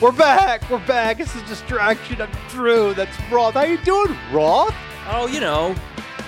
[0.00, 0.68] We're back.
[0.68, 1.20] We're back.
[1.20, 2.20] It's a distraction.
[2.20, 2.94] I'm Drew.
[2.94, 3.54] That's Roth.
[3.54, 4.74] How you doing, Roth?
[5.08, 5.74] Oh, you know,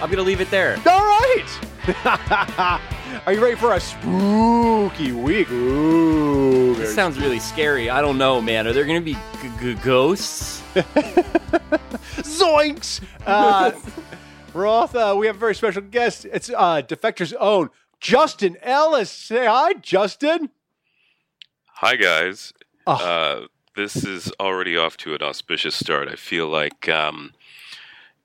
[0.00, 0.76] I'm gonna leave it there.
[0.86, 1.44] All right.
[3.26, 5.50] Are you ready for a spooky week?
[5.50, 6.74] Ooh.
[6.74, 7.90] This sounds really scary.
[7.90, 8.66] I don't know, man.
[8.66, 10.62] Are there gonna be g- g- ghosts?
[12.22, 13.02] Zoinks!
[13.26, 13.72] Uh,
[14.54, 16.24] Roth, uh, we have a very special guest.
[16.26, 19.10] It's uh, Defector's own Justin Ellis.
[19.10, 20.50] Say hi, Justin.
[21.74, 22.52] Hi guys.
[22.86, 22.92] Oh.
[22.94, 26.08] Uh, this is already off to an auspicious start.
[26.08, 27.32] I feel like um,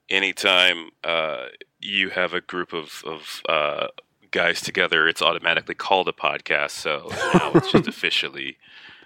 [0.09, 1.47] anytime uh,
[1.79, 3.87] you have a group of, of uh,
[4.31, 6.71] guys together, it's automatically called a podcast.
[6.71, 8.57] So now it's just officially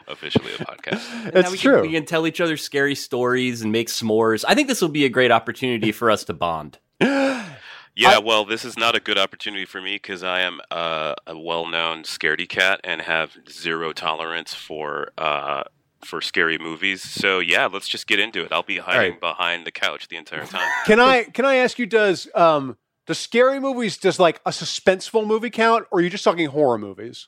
[0.08, 1.12] officially a podcast.
[1.12, 1.74] And It's now we true.
[1.74, 4.46] Can, we can tell each other scary stories and make s'mores.
[4.48, 6.78] I think this will be a great opportunity for us to bond.
[7.98, 11.40] Yeah, well, this is not a good opportunity for me because I am uh, a
[11.40, 15.64] well-known scaredy cat and have zero tolerance for uh,
[16.06, 17.02] for scary movies.
[17.02, 18.52] So yeah, let's just get into it.
[18.52, 19.20] I'll be hiding right.
[19.20, 20.70] behind the couch the entire time.
[20.86, 21.86] Can I can I ask you?
[21.86, 26.24] Does um does scary movies does like a suspenseful movie count, or are you just
[26.24, 27.28] talking horror movies?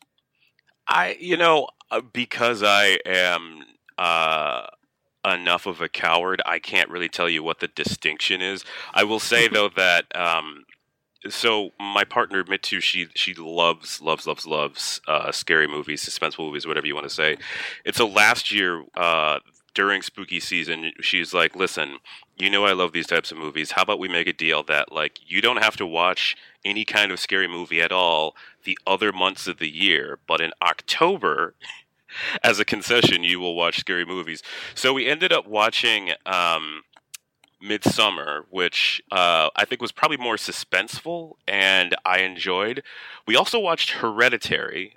[0.87, 3.63] I, you know, uh, because I am
[3.97, 4.67] uh,
[5.25, 8.63] enough of a coward, I can't really tell you what the distinction is.
[8.93, 10.65] I will say though that um,
[11.31, 16.65] so my partner Mitu, she she loves loves loves loves uh, scary movies, suspenseful movies,
[16.65, 17.37] whatever you want to say.
[17.85, 18.83] And so last year.
[18.95, 19.39] Uh,
[19.73, 21.99] during spooky season, she's like, "Listen,
[22.35, 23.73] you know I love these types of movies.
[23.73, 27.11] How about we make a deal that like you don't have to watch any kind
[27.11, 31.53] of scary movie at all the other months of the year, but in October,
[32.43, 34.41] as a concession, you will watch scary movies.
[34.75, 36.81] So we ended up watching um,
[37.63, 42.83] Midsommar, which uh, I think was probably more suspenseful, and I enjoyed.
[43.25, 44.95] We also watched Hereditary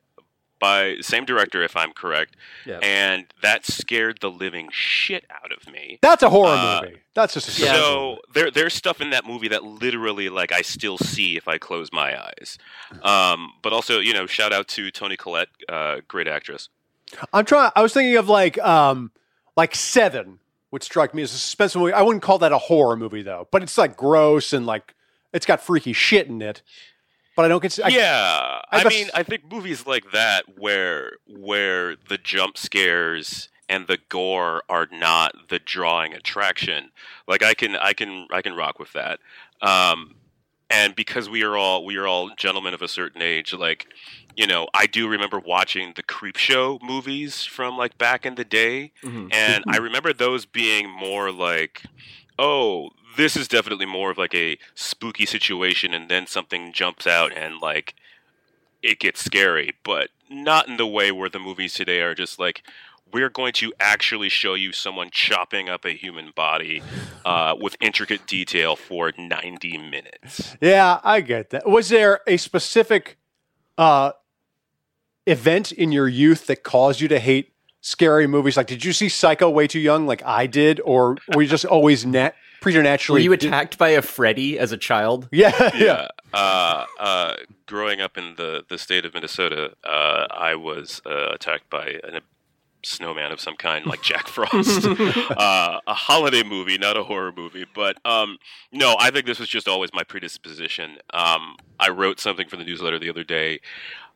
[0.61, 2.81] by same director, if I'm correct, Yeah.
[2.83, 5.98] and that scared the living shit out of me.
[6.03, 6.98] That's a horror Uh, movie.
[7.14, 7.72] That's just a Yeah.
[7.72, 11.56] So there, there's stuff in that movie that literally, like, I still see if I
[11.56, 12.59] close my eyes.
[13.03, 16.69] Um, but also, you know, shout out to Toni Collette, uh, great actress.
[17.32, 17.72] I'm trying.
[17.75, 19.10] I was thinking of like um
[19.56, 21.92] like Seven, which struck me as a suspense movie.
[21.92, 24.94] I wouldn't call that a horror movie though, but it's like gross and like
[25.32, 26.62] it's got freaky shit in it.
[27.36, 27.91] But I don't consider.
[27.91, 33.48] yeah, I I, guess- mean, I think movies like that, where where the jump scares
[33.69, 36.91] and the gore are not the drawing attraction,
[37.28, 39.20] like I can, I can, I can rock with that.
[39.62, 40.16] Um,
[40.70, 43.86] and because we are all we are all gentlemen of a certain age, like
[44.36, 48.92] you know, I do remember watching the Creepshow movies from like back in the day,
[49.03, 49.28] Mhm.
[49.32, 51.82] and I remember those being more like,
[52.38, 57.32] oh, this is definitely more of like a spooky situation, and then something jumps out
[57.36, 57.94] and like
[58.82, 62.62] it gets scary, but not in the way where the movies today are just like.
[63.12, 66.82] We're going to actually show you someone chopping up a human body
[67.25, 70.56] uh, with intricate detail for 90 minutes.
[70.60, 71.69] Yeah, I get that.
[71.69, 73.16] Was there a specific
[73.78, 74.12] uh
[75.26, 78.56] event in your youth that caused you to hate scary movies?
[78.56, 81.65] Like, did you see Psycho way too young, like I did, or were you just
[81.65, 82.34] always nat-
[83.15, 85.28] Were you attacked by a Freddy as a child?
[85.32, 85.77] Yeah, yeah.
[85.77, 86.09] yeah.
[86.32, 91.71] Uh, uh, growing up in the, the state of Minnesota, uh, I was uh, attacked
[91.71, 92.21] by a
[92.82, 94.86] snowman of some kind, like Jack Frost.
[95.30, 97.66] uh, a holiday movie, not a horror movie.
[97.74, 98.38] But um,
[98.72, 100.98] no, I think this was just always my predisposition.
[101.12, 103.60] Um, I wrote something for the newsletter the other day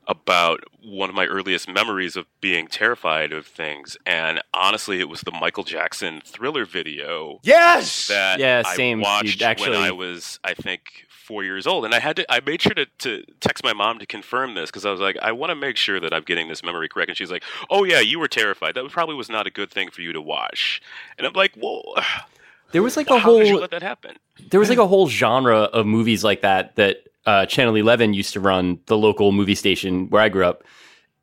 [0.07, 3.97] about one of my earliest memories of being terrified of things.
[4.05, 8.09] And honestly, it was the Michael Jackson thriller video Yes.
[8.09, 9.71] that Yeah, I same, dude, watched actually.
[9.71, 12.33] when I was, I think, four years old, and I had to.
[12.33, 15.17] I made sure to, to text my mom to confirm this because I was like,
[15.23, 17.09] I want to make sure that I'm getting this memory correct.
[17.09, 18.75] And she's like, Oh yeah, you were terrified.
[18.75, 20.83] That probably was not a good thing for you to watch.
[21.19, 21.83] And I'm like, Well,
[22.73, 24.17] There was like a how did you whole let that happen?
[24.51, 28.33] there was like a whole genre of movies like that that uh, Channel 11 used
[28.33, 30.65] to run, the local movie station where I grew up.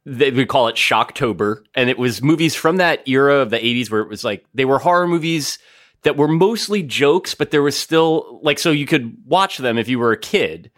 [0.05, 3.91] They would call it Shocktober, and it was movies from that era of the 80s
[3.91, 5.59] where it was like they were horror movies
[6.03, 9.87] that were mostly jokes, but there was still like so you could watch them if
[9.87, 10.71] you were a kid,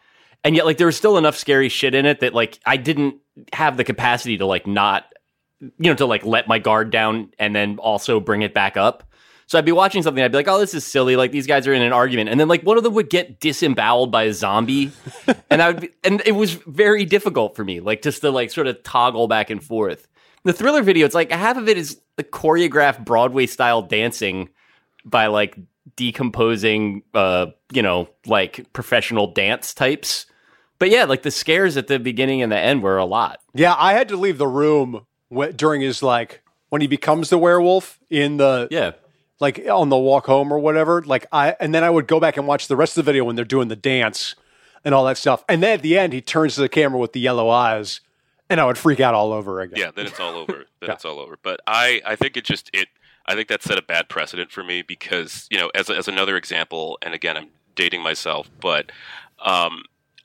[0.43, 3.15] and yet like there was still enough scary shit in it that like I didn't
[3.53, 5.05] have the capacity to like not
[5.59, 9.03] you know to like let my guard down and then also bring it back up.
[9.45, 11.67] So I'd be watching something, I'd be like, "Oh, this is silly." Like these guys
[11.67, 14.33] are in an argument, and then like one of them would get disemboweled by a
[14.33, 14.91] zombie,
[15.49, 18.51] and I would, be, and it was very difficult for me, like just to like
[18.51, 20.07] sort of toggle back and forth.
[20.43, 24.49] The thriller video, it's like half of it is the choreographed Broadway style dancing
[25.05, 25.57] by like
[25.95, 30.25] decomposing, uh, you know, like professional dance types.
[30.79, 33.39] But yeah, like the scares at the beginning and the end were a lot.
[33.53, 35.05] Yeah, I had to leave the room
[35.35, 38.91] wh- during his like when he becomes the werewolf in the Yeah.
[39.39, 41.01] like on the walk home or whatever.
[41.03, 43.23] Like I and then I would go back and watch the rest of the video
[43.23, 44.35] when they're doing the dance
[44.83, 45.43] and all that stuff.
[45.47, 48.01] And then at the end, he turns to the camera with the yellow eyes,
[48.49, 49.79] and I would freak out all over again.
[49.79, 50.65] Yeah, then it's all over.
[50.81, 50.93] Then Yeah.
[50.93, 51.37] it's all over.
[51.41, 52.89] But I, I think it just it.
[53.25, 56.37] I think that set a bad precedent for me because you know, as as another
[56.37, 58.91] example, and again, I'm dating myself, but
[59.43, 59.83] um,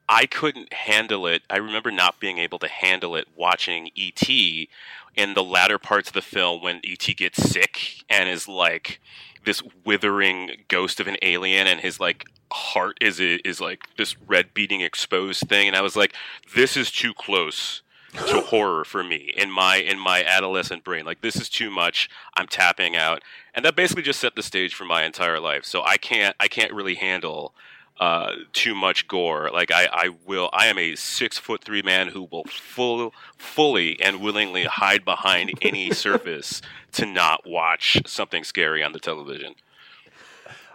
[0.09, 1.43] I couldn't handle it.
[1.51, 6.15] I remember not being able to handle it watching ET in the latter parts of
[6.15, 9.01] the film when ET gets sick and is like
[9.45, 14.55] this withering ghost of an alien, and his like heart is is like this red
[14.55, 16.15] beating exposed thing, and I was like,
[16.55, 17.83] this is too close
[18.15, 21.05] to horror for me in my in my adolescent brain.
[21.05, 22.09] Like this is too much.
[22.35, 23.23] I'm tapping out,
[23.55, 25.65] and that basically just set the stage for my entire life.
[25.65, 27.55] So I can't I can't really handle
[28.01, 29.51] uh, too much gore.
[29.53, 34.01] Like I, I will I am a six foot three man who will full fully
[34.01, 36.63] and willingly hide behind any surface
[36.93, 39.55] to not watch something scary on the television.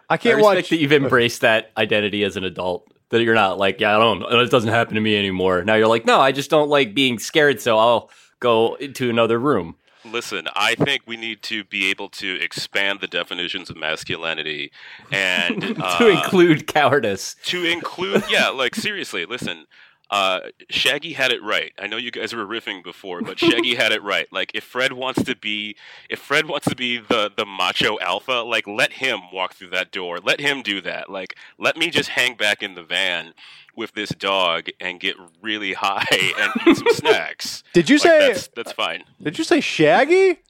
[0.09, 0.69] I I can't respect watch.
[0.69, 2.93] that you've embraced that identity as an adult.
[3.13, 4.24] That you're not like, yeah, I don't.
[4.24, 5.63] It doesn't happen to me anymore.
[5.63, 9.39] Now you're like, no, I just don't like being scared, so I'll go into another
[9.39, 9.75] room.
[10.04, 14.71] Listen, I think we need to be able to expand the definitions of masculinity
[15.12, 17.36] and uh, to include cowardice.
[17.45, 19.68] to include yeah like seriously listen
[20.13, 20.39] uh,
[20.69, 21.71] Shaggy had it right.
[21.80, 24.27] I know you guys were riffing before, but Shaggy had it right.
[24.31, 25.75] Like if Fred wants to be
[26.07, 29.92] if Fred wants to be the the macho alpha, like let him walk through that
[29.92, 30.19] door.
[30.19, 31.10] Let him do that.
[31.10, 33.33] Like let me just hang back in the van
[33.75, 36.06] with this dog and get really high
[36.39, 37.63] and eat some snacks.
[37.74, 38.27] Did you Like, say?
[38.27, 39.04] that's that's fine.
[39.21, 40.42] Did you say Shaggy?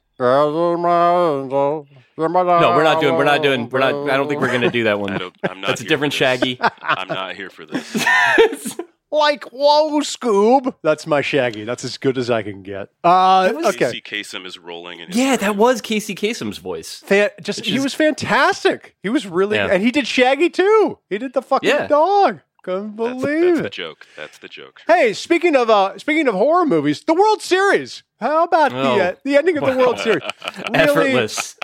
[2.60, 3.14] No, No, we're not doing.
[3.16, 3.68] We're not doing.
[3.70, 4.10] We're not.
[4.10, 5.18] I don't think we're going to do that one.
[5.18, 6.12] don't I'm not That's a different.
[6.12, 6.58] Shaggy.
[6.82, 7.96] I'm not here for this.
[9.14, 10.74] like whoa, Scoob.
[10.82, 11.64] That's my Shaggy.
[11.64, 12.90] That's as good as I can get.
[13.02, 14.00] Uh, okay.
[14.00, 15.40] Casey Kasem is rolling in his yeah, grave.
[15.40, 17.00] that was Casey Kasem's voice.
[17.06, 18.96] Fan- just Which he is- was fantastic.
[19.02, 19.68] He was really, Yeah.
[19.70, 20.98] and he did Shaggy too.
[21.08, 21.86] He did the fucking Yeah.
[21.86, 22.40] dog.
[22.62, 23.72] Couldn't That's, believe that's the it.
[23.72, 24.06] joke.
[24.16, 24.80] That's the joke.
[24.86, 28.02] Hey, speaking of uh, speaking of horror movies, the World Series.
[28.20, 28.96] How about Oh.
[28.96, 30.22] the uh, the ending of the World Series?
[30.72, 31.56] Really, Effortless.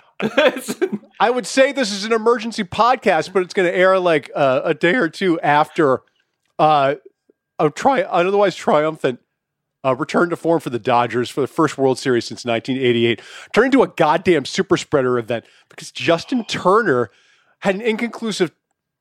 [1.18, 4.60] I would say this is an emergency podcast, but it's going to air like uh,
[4.64, 6.02] a day or two after
[6.58, 6.96] uh,
[7.60, 9.20] a tri- an otherwise triumphant
[9.84, 13.20] uh, return to form for the Dodgers for the first World Series since 1988
[13.54, 17.10] turned into a goddamn super spreader event because Justin Turner
[17.60, 18.52] had an inconclusive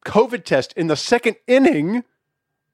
[0.06, 2.04] COVID test in the second inning,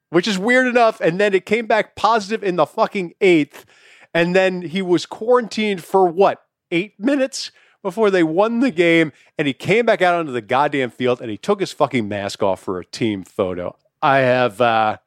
[0.09, 3.65] which is weird enough, and then it came back positive in the fucking eighth,
[4.13, 9.47] and then he was quarantined for what eight minutes before they won the game, and
[9.47, 12.59] he came back out onto the goddamn field and he took his fucking mask off
[12.59, 13.75] for a team photo.
[14.01, 14.61] I have.
[14.61, 14.97] uh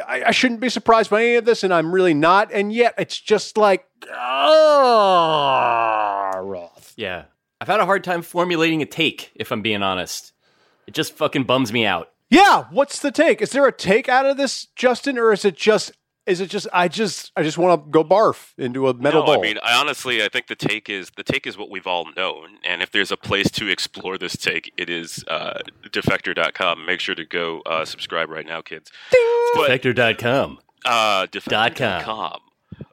[0.00, 2.52] I, I shouldn't be surprised by any of this, and I'm really not.
[2.52, 3.86] And yet, it's just like,
[4.96, 6.94] ah, Roth.
[6.96, 7.24] yeah,
[7.60, 9.32] I've had a hard time formulating a take.
[9.34, 10.32] If I'm being honest,
[10.86, 12.10] it just fucking bums me out.
[12.28, 13.40] Yeah, what's the take?
[13.40, 15.92] Is there a take out of this, Justin, or is it just?
[16.26, 16.66] Is it just?
[16.72, 19.38] I just, I just want to go barf into a metal no, bowl.
[19.38, 22.08] I mean, I honestly, I think the take is the take is what we've all
[22.16, 26.84] known, and if there's a place to explore this take, it is uh, defector.com.
[26.84, 28.90] Make sure to go uh, subscribe right now, kids.
[29.54, 30.58] But Vector.com.
[30.84, 32.00] uh, Dot com.
[32.02, 32.40] defector.com.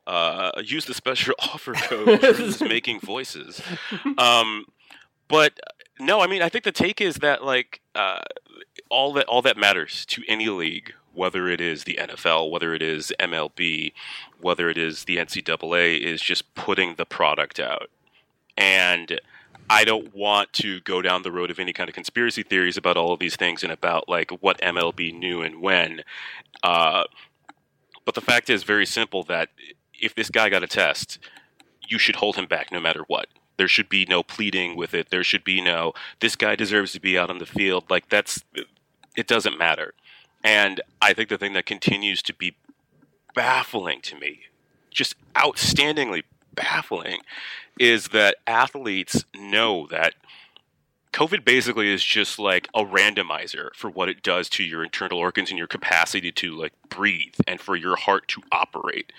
[0.05, 3.61] Uh, use the special offer code Drew's making voices.
[4.17, 4.65] Um,
[5.27, 5.59] but
[5.99, 8.19] no, I mean, I think the take is that like uh,
[8.89, 12.81] all that all that matters to any league, whether it is the NFL, whether it
[12.81, 13.93] is MLB,
[14.39, 17.89] whether it is the NCAA, is just putting the product out.
[18.57, 19.19] And
[19.69, 22.97] I don't want to go down the road of any kind of conspiracy theories about
[22.97, 26.01] all of these things and about like what MLB knew and when.
[26.61, 27.03] Uh,
[28.05, 29.49] but the fact is very simple that
[29.93, 31.19] if this guy got a test,
[31.87, 33.27] you should hold him back no matter what.
[33.57, 35.09] There should be no pleading with it.
[35.09, 37.89] There should be no this guy deserves to be out on the field.
[37.89, 38.43] Like that's
[39.15, 39.93] it doesn't matter.
[40.43, 42.55] And I think the thing that continues to be
[43.33, 44.41] baffling to me,
[44.91, 46.23] just outstandingly
[46.53, 47.21] baffling,
[47.79, 50.15] is that athletes know that
[51.13, 55.49] COVID basically is just like a randomizer for what it does to your internal organs
[55.49, 59.13] and your capacity to like breathe and for your heart to operate.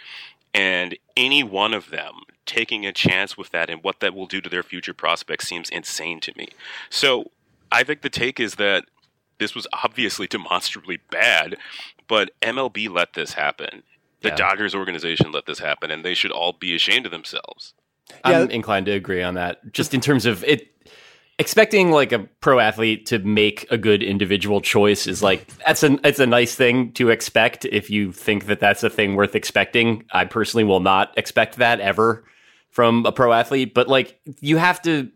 [0.52, 4.40] And any one of them taking a chance with that and what that will do
[4.40, 6.48] to their future prospects seems insane to me.
[6.90, 7.30] So
[7.72, 8.84] I think the take is that
[9.38, 11.56] this was obviously demonstrably bad,
[12.08, 13.82] but MLB let this happen.
[14.22, 14.36] The Yeah.
[14.36, 17.74] Dodgers organization let this happen, and they should all be ashamed of themselves.
[18.22, 19.72] I'm inclined to agree on that.
[19.72, 20.70] Just in terms of it,
[21.38, 25.98] expecting like a pro athlete to make a good individual choice is like that's a
[26.06, 30.04] it's a nice thing to expect if you think that that's a thing worth expecting.
[30.12, 32.24] I personally will not expect that ever
[32.70, 35.10] from a pro athlete, but like you have to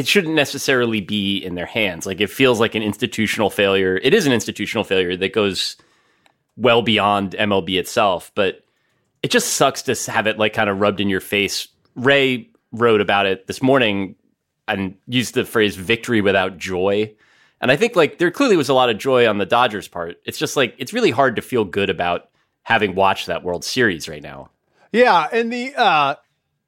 [0.00, 2.06] it shouldn't necessarily be in their hands.
[2.06, 4.00] Like it feels like an institutional failure.
[4.02, 5.76] It is an institutional failure that goes
[6.56, 8.64] well beyond MLB itself, but
[9.22, 11.68] it just sucks to have it like kind of rubbed in your face.
[11.96, 14.14] Ray wrote about it this morning
[14.66, 17.14] and used the phrase victory without joy.
[17.60, 20.16] And I think like there clearly was a lot of joy on the Dodgers part.
[20.24, 22.30] It's just like it's really hard to feel good about
[22.62, 24.48] having watched that World Series right now.
[24.92, 26.14] Yeah, and the uh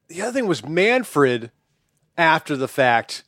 [0.09, 1.51] the other thing was Manfred
[2.17, 3.25] after the fact.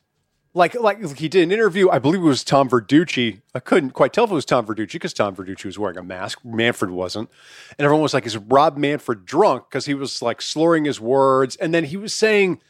[0.53, 1.89] Like, like he did an interview.
[1.89, 3.41] I believe it was Tom Verducci.
[3.53, 6.03] I couldn't quite tell if it was Tom Verducci because Tom Verducci was wearing a
[6.03, 6.39] mask.
[6.45, 7.29] Manfred wasn't,
[7.77, 11.57] and everyone was like, "Is Rob Manfred drunk?" Because he was like slurring his words,
[11.57, 12.61] and then he was saying,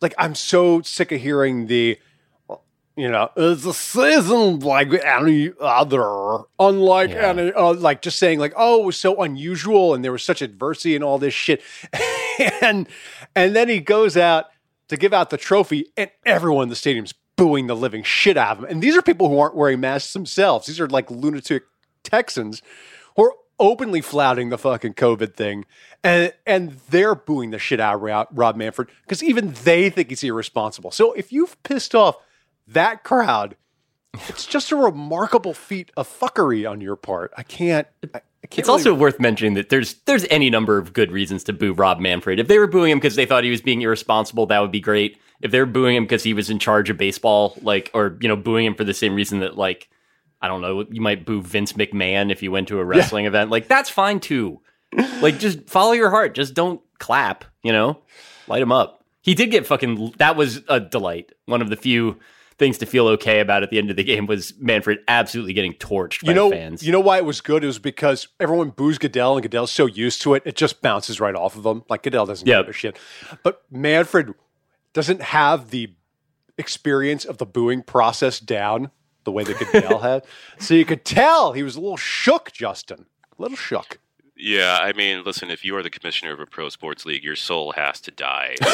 [0.00, 1.98] "Like, I'm so sick of hearing the."
[2.96, 7.30] You know, it's a season like any other, unlike Yeah.
[7.30, 10.42] any, uh, like just saying like, oh, it was so unusual and there was such
[10.42, 11.60] adversity and all this shit,
[12.62, 12.86] and
[13.34, 14.46] and then he goes out
[14.94, 18.58] to give out the trophy, and everyone in the stadium's booing the living shit out
[18.58, 18.70] of him.
[18.70, 20.66] And these are people who aren't wearing masks themselves.
[20.66, 21.64] These are like lunatic
[22.02, 22.62] Texans
[23.16, 25.64] who are openly flouting the fucking COVID thing,
[26.02, 30.22] and and they're booing the shit out of Rob, Manfred because even they think he's
[30.22, 30.90] irresponsible.
[30.90, 32.16] So if you've pissed off
[32.66, 33.56] that crowd,
[34.28, 37.32] it's just a remarkable feat of fuckery on your part.
[37.36, 37.86] I can't.
[38.14, 41.10] I, I can't It's really- also worth mentioning that there's there's any number of good
[41.10, 42.38] reasons to boo Rob Manfred.
[42.38, 44.80] If they were booing him because they thought he was being irresponsible, that would be
[44.80, 45.18] great.
[45.40, 48.28] If they were booing him because he was in charge of baseball, like or you
[48.28, 49.88] know booing him for the same reason that like
[50.42, 53.50] I don't know, you might boo Vince McMahon if you went to a wrestling event,
[53.50, 54.60] like that's fine too.
[55.20, 57.98] Like just follow your heart, just don't clap, you know,
[58.46, 59.04] light him up.
[59.22, 60.14] He did get fucking.
[60.18, 61.32] That was a delight.
[61.46, 62.18] One of the few
[62.58, 65.72] things to feel okay about at the end of the game was Manfred absolutely getting
[65.74, 66.82] torched by you know, fans.
[66.82, 67.64] you know why it was good?
[67.64, 71.18] It was because everyone boos Goodell, and Goodell's so used to it, it just bounces
[71.20, 71.82] right off of him.
[71.88, 72.66] Like Goodell doesn't Yep.
[72.66, 72.98] give a shit.
[73.42, 74.34] But Manfred
[74.92, 75.92] doesn't have the
[76.56, 78.90] experience of the booing process down
[79.24, 80.24] the way that Goodell had.
[80.58, 83.06] So you could tell he was a little shook, Justin.
[83.36, 83.98] A little shook.
[84.36, 87.36] Yeah, I mean, listen, if you are the commissioner of a pro sports league, your
[87.36, 88.56] soul has to die.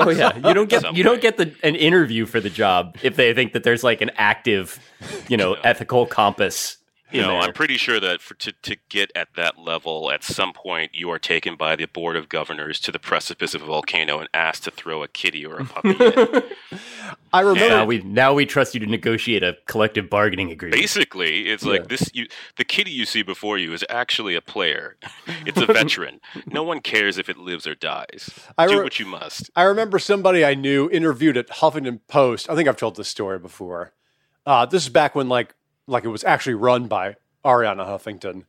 [0.00, 2.96] Oh yeah, you don't get Some you don't get the an interview for the job
[3.02, 4.78] if they think that there's like an active,
[5.28, 6.76] you know, ethical compass.
[7.10, 7.40] In no, there.
[7.40, 11.08] I'm pretty sure that for, to, to get at that level, at some point, you
[11.10, 14.64] are taken by the board of governors to the precipice of a volcano and asked
[14.64, 15.96] to throw a kitty or a puppy.
[17.32, 17.68] I remember.
[17.68, 20.80] now we now we trust you to negotiate a collective bargaining agreement.
[20.80, 24.96] Basically, it's like this: you, the kitty you see before you is actually a player.
[25.46, 26.20] It's a veteran.
[26.46, 28.30] no one cares if it lives or dies.
[28.58, 29.50] I Do re- what you must.
[29.56, 32.50] I remember somebody I knew interviewed at Huffington Post.
[32.50, 33.92] I think I've told this story before.
[34.44, 35.54] Uh, this is back when like
[35.88, 38.44] like it was actually run by Arianna Huffington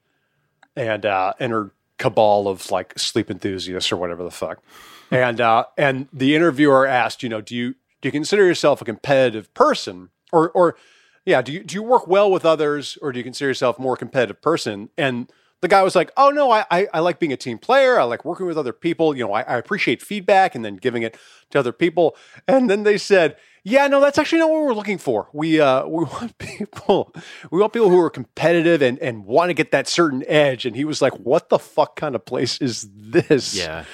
[0.75, 4.61] and uh, and her cabal of like sleep enthusiasts or whatever the fuck.
[5.09, 8.85] And uh, and the interviewer asked, you know, do you do you consider yourself a
[8.85, 10.75] competitive person or or
[11.25, 13.97] yeah, do you do you work well with others or do you consider yourself more
[13.97, 14.89] competitive person?
[14.97, 15.31] And
[15.61, 17.99] the guy was like, "Oh no, I, I I like being a team player.
[17.99, 19.15] I like working with other people.
[19.15, 21.17] You know, I, I appreciate feedback and then giving it
[21.51, 22.15] to other people."
[22.47, 25.29] And then they said, "Yeah, no, that's actually not what we're looking for.
[25.33, 27.13] We uh we want people
[27.51, 30.75] we want people who are competitive and and want to get that certain edge." And
[30.75, 33.85] he was like, "What the fuck kind of place is this?" yeah,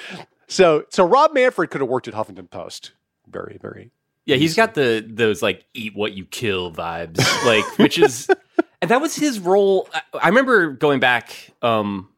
[0.47, 2.91] So so Rob Manfred could have worked at Huffington Post.
[3.27, 3.91] Very very
[4.25, 8.27] yeah, he's got the those like eat what you kill vibes, like which is,
[8.81, 9.87] and that was his role.
[9.93, 12.09] I, I remember going back, um,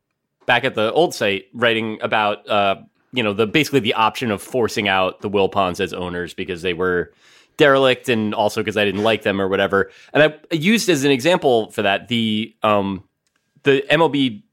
[0.45, 2.77] back at the old site writing about, uh,
[3.11, 6.61] you know, the basically the option of forcing out the Will Wilpons as owners because
[6.61, 7.11] they were
[7.57, 9.91] derelict and also because I didn't like them or whatever.
[10.13, 13.03] And I used as an example for that the um
[13.63, 14.43] the MLB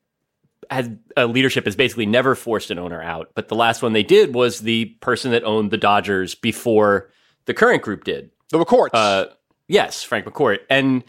[0.70, 4.02] has uh, leadership has basically never forced an owner out, but the last one they
[4.02, 7.10] did was the person that owned the Dodgers before
[7.44, 8.30] the current group did.
[8.50, 8.90] the McCourts.
[8.94, 9.26] Uh,
[9.68, 10.60] yes, Frank McCourt.
[10.70, 11.04] And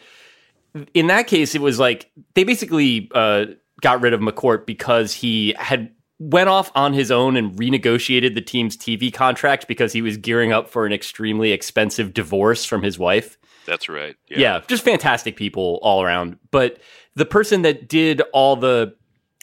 [0.93, 3.45] in that case, it was like they basically uh,
[3.81, 8.41] got rid of McCourt because he had went off on his own and renegotiated the
[8.41, 12.97] team's TV contract because he was gearing up for an extremely expensive divorce from his
[12.97, 13.37] wife.
[13.65, 14.15] That's right.
[14.29, 14.61] Yeah.
[14.67, 16.37] just fantastic people all around.
[16.51, 16.79] But
[17.15, 18.95] the person that did all the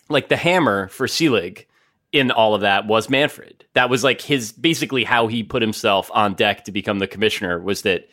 [0.08, 1.66] like the hammer for Selig
[2.12, 3.64] in all of that was Manfred.
[3.74, 7.58] That was like his basically how he put himself on deck to become the commissioner
[7.60, 8.08] was that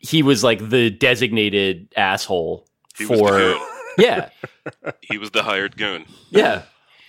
[0.00, 2.66] he was like the designated asshole
[2.96, 3.56] He for
[3.98, 4.30] yeah
[5.02, 6.06] He was the hired goon.
[6.30, 6.62] yeah.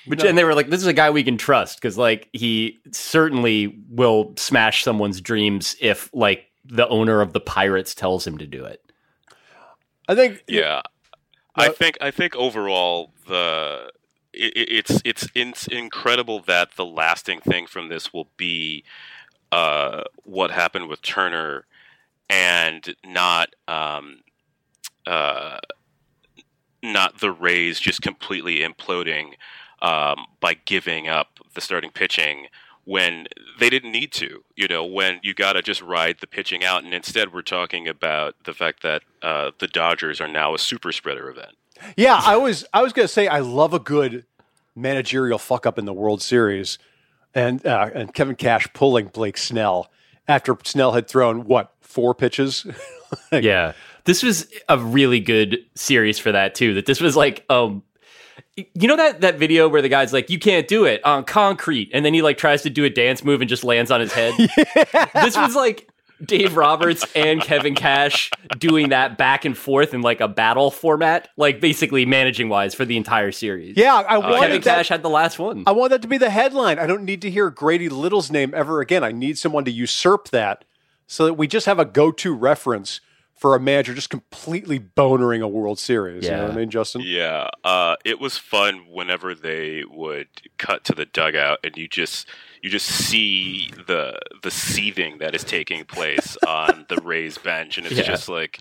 [0.06, 2.80] Which and they were like, this is a guy we can trust because like he
[2.92, 8.48] certainly will smash someone's dreams if like the owner of the Pirates tells him to
[8.48, 8.84] do it.
[10.08, 10.82] I think Yeah.
[11.56, 13.92] I think I think overall the
[14.34, 18.84] it, it's it's it's incredible that the lasting thing from this will be
[19.52, 21.66] uh, what happened with Turner,
[22.30, 24.22] and not um,
[25.06, 25.60] uh,
[26.82, 29.34] not the Rays just completely imploding
[29.84, 32.48] um, by giving up the starting pitching
[32.86, 33.28] when
[33.60, 34.44] they didn't need to.
[34.56, 37.88] You know, when you got to just ride the pitching out, and instead we're talking
[37.88, 41.56] about the fact that uh, the Dodgers are now a super spreader event.
[41.98, 44.26] Yeah, I was I was gonna say I love a good
[44.76, 46.80] managerial fuck up in the World Series,
[47.36, 49.90] and uh, and Kevin Cash pulling Blake Snell
[50.28, 52.66] after Snell had thrown what four pitches.
[53.32, 53.74] yeah,
[54.06, 56.76] this was a really good series for that too.
[56.76, 57.84] That this was like um
[58.56, 61.90] you know that that video where the guy's like, "You can't do it on concrete,"
[61.94, 64.14] and then he like tries to do a dance move and just lands on his
[64.14, 64.34] head.
[64.94, 65.10] yeah.
[65.14, 65.90] This was like
[66.24, 71.30] Dave Roberts and Kevin Cash doing that back and forth in like a battle format,
[71.38, 73.76] like basically managing wise for the entire series.
[73.78, 75.64] Yeah, I uh, Kevin that, Cash had the last one.
[75.66, 76.80] I want that to be the headline.
[76.80, 79.04] I don't need to hear Grady Little's name ever again.
[79.04, 80.66] I need someone to usurp that
[81.08, 83.02] so that we just have a go-to reference
[83.44, 86.24] for a manager just completely bonering a World Series.
[86.24, 86.30] Yeah.
[86.30, 87.02] You know what I mean, Justin?
[87.04, 87.50] Yeah.
[87.66, 92.26] Uh, it was fun whenever they would cut to the dugout and you just
[92.62, 97.86] you just see the the seething that is taking place on the Rays bench, and
[97.86, 98.04] it's yeah.
[98.04, 98.60] just like.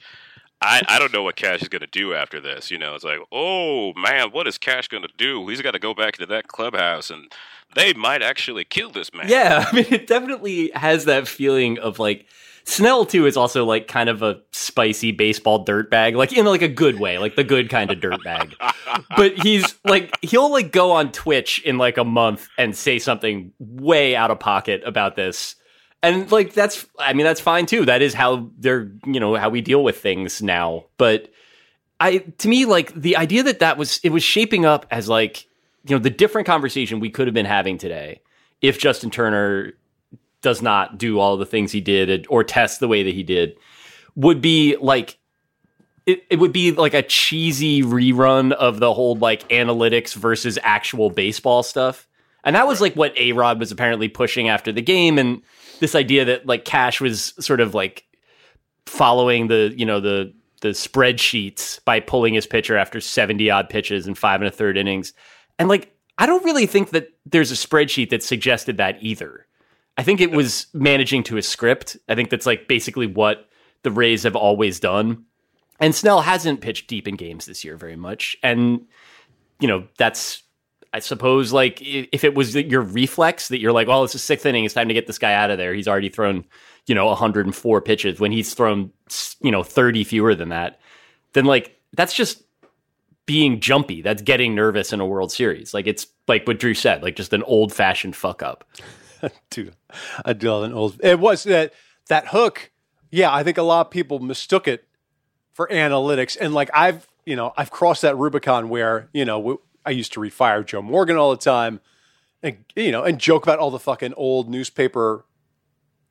[0.64, 2.70] I, I don't know what Cash is going to do after this.
[2.70, 5.48] You know, it's like, oh man, what is Cash going to do?
[5.48, 7.32] He's got to go back to that clubhouse, and
[7.74, 9.28] they might actually kill this man.
[9.28, 12.26] Yeah, I mean, it definitely has that feeling of like
[12.64, 16.68] Snell too is also like kind of a spicy baseball dirtbag, like in like a
[16.68, 18.54] good way, like the good kind of dirtbag.
[19.16, 23.52] but he's like he'll like go on Twitch in like a month and say something
[23.58, 25.56] way out of pocket about this.
[26.02, 27.84] And like that's I mean that's fine too.
[27.84, 30.84] That is how they're, you know, how we deal with things now.
[30.98, 31.30] But
[32.00, 35.46] I to me like the idea that that was it was shaping up as like,
[35.84, 38.20] you know, the different conversation we could have been having today
[38.60, 39.74] if Justin Turner
[40.42, 43.56] does not do all the things he did or test the way that he did
[44.14, 45.18] would be like
[46.06, 51.10] it, it would be like a cheesy rerun of the whole like analytics versus actual
[51.10, 52.08] baseball stuff.
[52.44, 55.16] And that was like what A Rod was apparently pushing after the game.
[55.18, 55.42] And
[55.78, 58.04] this idea that like Cash was sort of like
[58.86, 64.08] following the, you know, the, the spreadsheets by pulling his pitcher after 70 odd pitches
[64.08, 65.12] in five and a third innings.
[65.58, 69.46] And like, I don't really think that there's a spreadsheet that suggested that either.
[69.96, 71.96] I think it was managing to a script.
[72.08, 73.48] I think that's like basically what
[73.82, 75.24] the Rays have always done.
[75.80, 78.36] And Snell hasn't pitched deep in games this year very much.
[78.42, 78.86] And,
[79.58, 80.42] you know, that's,
[80.92, 84.46] I suppose, like if it was your reflex that you're like, well, it's a sixth
[84.46, 85.74] inning, it's time to get this guy out of there.
[85.74, 86.44] He's already thrown,
[86.86, 88.92] you know, 104 pitches when he's thrown,
[89.40, 90.80] you know, 30 fewer than that.
[91.32, 92.42] Then, like, that's just
[93.26, 94.02] being jumpy.
[94.02, 95.74] That's getting nervous in a World Series.
[95.74, 98.64] Like, it's like what Drew said, like just an old fashioned fuck up.
[99.50, 99.72] do
[100.24, 101.00] I do an old.
[101.02, 101.72] It was that
[102.08, 102.70] that hook.
[103.10, 104.86] Yeah, I think a lot of people mistook it
[105.52, 109.90] for analytics, and like I've you know I've crossed that Rubicon where you know I
[109.90, 111.80] used to read Fire Joe Morgan all the time,
[112.42, 115.24] and you know and joke about all the fucking old newspaper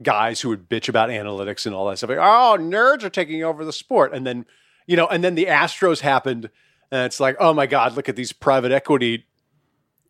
[0.01, 2.09] guys who would bitch about analytics and all that stuff.
[2.09, 4.45] Like, oh, nerds are taking over the sport, and then
[4.87, 6.49] you know, and then the Astros happened,
[6.91, 9.25] and it's like, oh my god, look at these private equity,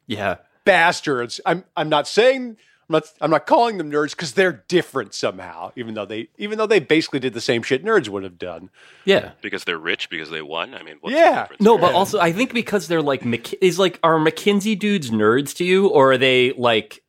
[0.08, 1.40] yeah, bastards.
[1.46, 2.58] I'm I'm not saying
[2.92, 6.68] not I'm not calling them nerds because they're different somehow, even though they even though
[6.68, 8.70] they basically did the same shit nerds would have done.
[9.06, 10.74] Yeah, because they're rich because they won.
[10.74, 13.24] I mean, yeah, no, but also I think because they're like
[13.62, 17.02] is like are McKinsey dudes nerds to you, or are they like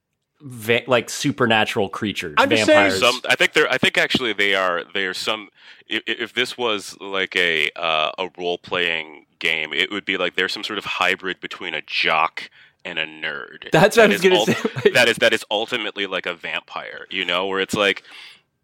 [0.42, 3.00] va- like supernatural creatures, I'm vampires?
[3.00, 3.70] Some, I think they're.
[3.70, 4.82] I think actually they are.
[4.92, 5.48] They are some.
[5.88, 10.36] If, if this was like a uh, a role playing game, it would be like
[10.36, 12.50] there's some sort of hybrid between a jock
[12.84, 13.70] and a nerd.
[13.70, 14.90] That's what that I was going to ul- say.
[14.94, 18.02] that is that is ultimately like a vampire, you know, where it's like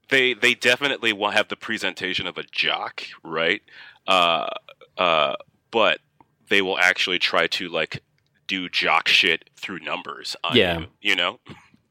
[0.09, 3.63] they they definitely will have the presentation of a jock, right?
[4.07, 4.49] Uh,
[4.97, 5.35] uh,
[5.71, 6.01] but
[6.49, 8.03] they will actually try to like
[8.47, 10.37] do jock shit through numbers.
[10.53, 11.39] yeah, you, you know.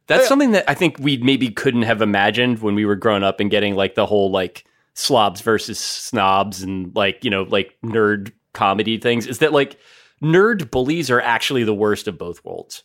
[0.08, 0.28] That's yeah.
[0.30, 3.52] something that I think we maybe couldn't have imagined when we were growing up and
[3.52, 8.98] getting like the whole like slobs versus snobs and like you know like nerd comedy
[8.98, 9.28] things.
[9.28, 9.78] Is that like
[10.22, 12.84] nerd bullies are actually the worst of both worlds.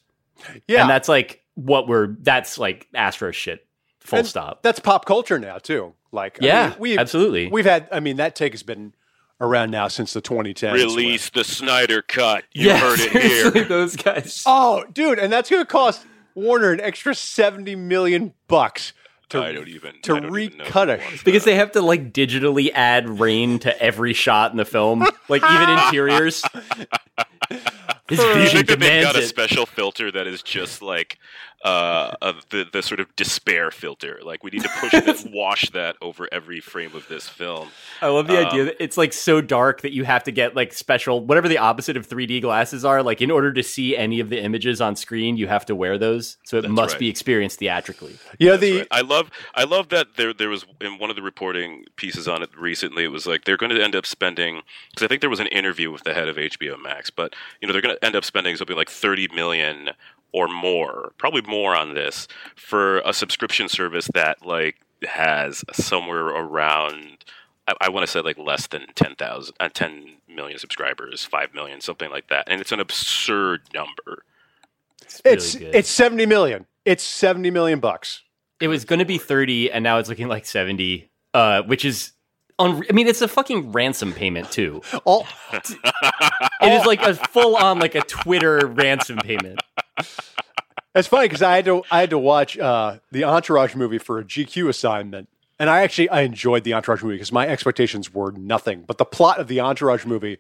[0.67, 0.83] Yeah.
[0.83, 3.67] And that's like what we're that's like Astro shit.
[4.01, 4.63] Full and stop.
[4.63, 5.95] That's pop culture now too.
[6.11, 7.49] Like yeah, I mean, we absolutely.
[7.49, 7.89] We've had.
[7.91, 8.95] I mean, that take has been
[9.41, 10.73] around now since the 2010s.
[10.75, 12.45] Release the Snyder cut.
[12.53, 13.13] You yeah, heard it
[13.55, 13.65] here.
[13.65, 14.43] Those guys.
[14.45, 18.93] Oh, dude, and that's going to cost Warner an extra 70 million bucks
[19.33, 23.59] to, I don't even to recut it because they have to like digitally add rain
[23.61, 26.43] to every shot in the film, like even interiors.
[28.09, 31.19] His You vision think that they've demands got a special filter that is just like
[31.65, 34.19] uh, uh, the the sort of despair filter.
[34.23, 37.69] Like we need to push that, wash that over every frame of this film.
[38.01, 40.57] I love the Um, idea that it's like so dark that you have to get
[40.57, 43.03] like special whatever the opposite of 3D glasses are.
[43.03, 45.99] Like in order to see any of the images on screen, you have to wear
[45.99, 46.37] those.
[46.45, 47.01] So it must right.
[47.01, 48.19] be experienced theatrically.
[48.39, 48.89] Yeah, That's the right.
[48.91, 52.43] I love I love that there there was in one of the reporting pieces on
[52.43, 53.05] it recently.
[53.05, 55.47] It was like they're going to end up spending because I think there was an
[55.49, 58.25] interview with the head of HBO Max, but you know they're going to end up
[58.25, 59.91] spending something like thirty million
[60.33, 67.25] or more, probably more on this for a subscription service that like has somewhere around.
[67.69, 71.81] I, I want to say like less than 10,000, uh, 10 million subscribers, 5 million,
[71.81, 72.45] something like that.
[72.49, 74.25] And it's an absurd number.
[75.03, 75.75] It's really it's good.
[75.75, 76.67] it's seventy million.
[76.85, 78.23] It's seventy million bucks.
[78.61, 82.13] it was going to be 30 and now it's looking like 70, uh, which is
[82.59, 84.81] un- I mean, it's a fucking ransom payment too.
[85.05, 89.61] All It is like a full on like a Twitter ransom payment.
[90.95, 94.19] It's funny because I had to I had to watch uh, the Entourage movie for
[94.19, 95.29] a GQ assignment,
[95.59, 98.85] and I actually I enjoyed the Entourage movie because my expectations were nothing.
[98.87, 100.39] But the plot of the Entourage movie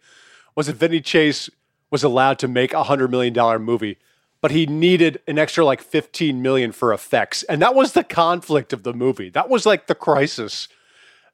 [0.55, 1.49] was that Vinny Chase
[1.91, 3.97] was allowed to make a hundred million dollar movie,
[4.43, 8.75] but he needed an extra like fifteen million for effects, and that was the conflict
[8.75, 9.31] of the movie.
[9.31, 10.69] That was like the crisis.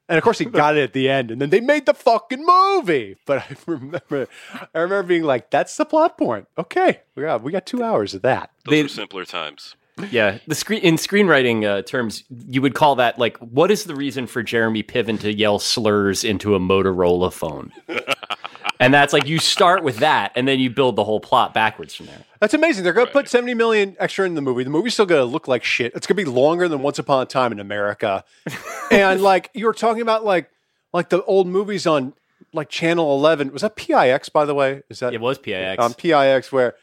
[0.08, 2.44] And of course, he got it at the end, and then they made the fucking
[2.44, 3.16] movie.
[3.26, 4.26] But I remember,
[4.74, 8.14] I remember being like, "That's the plot point." Okay, we got we got two hours
[8.14, 8.50] of that.
[8.64, 9.76] Those They- were simpler times.
[10.10, 13.94] Yeah, the screen in screenwriting uh, terms, you would call that like, what is the
[13.94, 17.72] reason for Jeremy Piven to yell slurs into a Motorola phone?
[18.80, 21.94] and that's like you start with that, and then you build the whole plot backwards
[21.94, 22.24] from there.
[22.40, 22.84] That's amazing.
[22.84, 23.24] They're going to Right.
[23.24, 24.62] put 70 million extra in the movie.
[24.64, 25.92] The movie's still going to look like shit.
[25.94, 28.24] It's going to be longer than Once Upon a Time in America.
[28.90, 30.50] and like you were talking about like
[30.92, 32.14] like the old movies on
[32.52, 33.52] like Channel 11.
[33.52, 34.82] Was that PIX by the way?
[34.88, 35.82] Is that It was PIX.
[35.82, 36.74] on PIX where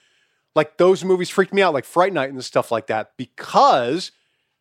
[0.55, 4.11] like those movies freaked me out like Fright Night and stuff like that because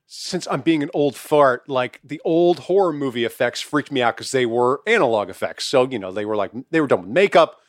[0.07, 4.17] since I'm being an old fart, like the old horror movie effects freaked me out
[4.17, 5.65] because they were analog effects.
[5.65, 7.61] So, you know, they were like, they were done with makeup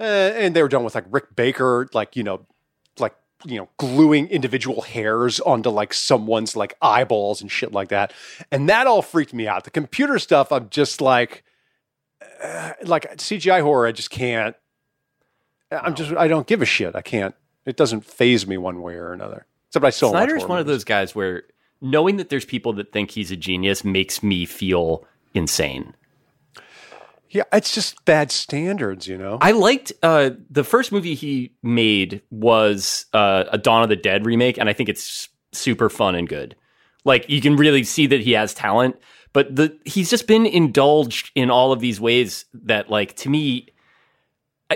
[0.00, 2.46] uh, and they were done with like Rick Baker, like, you know,
[2.98, 3.14] like,
[3.46, 8.12] you know, gluing individual hairs onto like someone's like eyeballs and shit like that.
[8.50, 9.64] And that all freaked me out.
[9.64, 11.44] The computer stuff, I'm just like,
[12.42, 14.56] uh, like CGI horror, I just can't.
[15.70, 16.96] I'm just, I don't give a shit.
[16.96, 17.34] I can't,
[17.68, 19.46] it doesn't phase me one way or another.
[19.68, 21.42] Except I still Snyder's one of those guys where
[21.80, 25.04] knowing that there's people that think he's a genius makes me feel
[25.34, 25.94] insane.
[27.30, 29.36] Yeah, it's just bad standards, you know.
[29.42, 34.24] I liked uh, the first movie he made was uh, a Dawn of the Dead
[34.24, 36.56] remake, and I think it's super fun and good.
[37.04, 38.96] Like you can really see that he has talent,
[39.34, 43.68] but the he's just been indulged in all of these ways that, like, to me,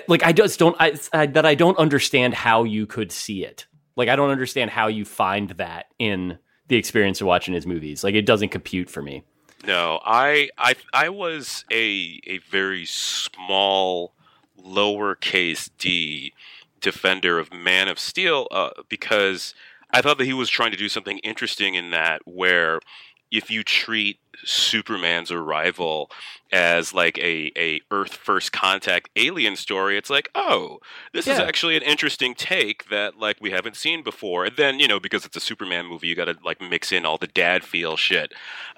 [0.08, 3.66] Like I just don't I, I that I don't understand how you could see it.
[3.96, 8.02] Like I don't understand how you find that in the experience of watching his movies.
[8.02, 9.22] Like it doesn't compute for me.
[9.66, 14.14] No, I I I was a a very small
[14.58, 16.32] lowercase d
[16.80, 19.54] defender of Man of Steel uh, because
[19.90, 22.80] I thought that he was trying to do something interesting in that where
[23.32, 26.10] if you treat Superman's arrival
[26.52, 30.78] as like a, a Earth first contact alien story, it's like, oh,
[31.12, 34.44] this is actually an interesting take that like we haven't seen before.
[34.44, 37.18] And then, you know, because it's a Superman movie, you gotta like mix in all
[37.18, 38.32] the dad feel shit.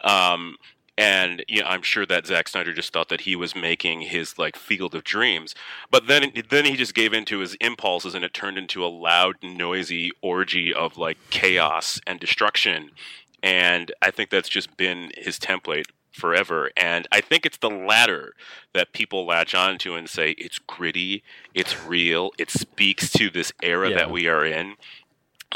[0.05, 0.57] Um
[0.97, 4.39] and you know, I'm sure that Zack Snyder just thought that he was making his
[4.39, 5.55] like field of dreams,
[5.91, 9.37] but then then he just gave into his impulses, and it turned into a loud,
[9.43, 12.91] noisy orgy of like chaos and destruction.
[13.45, 16.71] And I think that's just been his template forever.
[16.77, 18.35] And I think it's the latter
[18.73, 23.91] that people latch onto and say it's gritty, it's real, it speaks to this era
[23.91, 23.97] Yeah.
[23.97, 24.77] that we are in.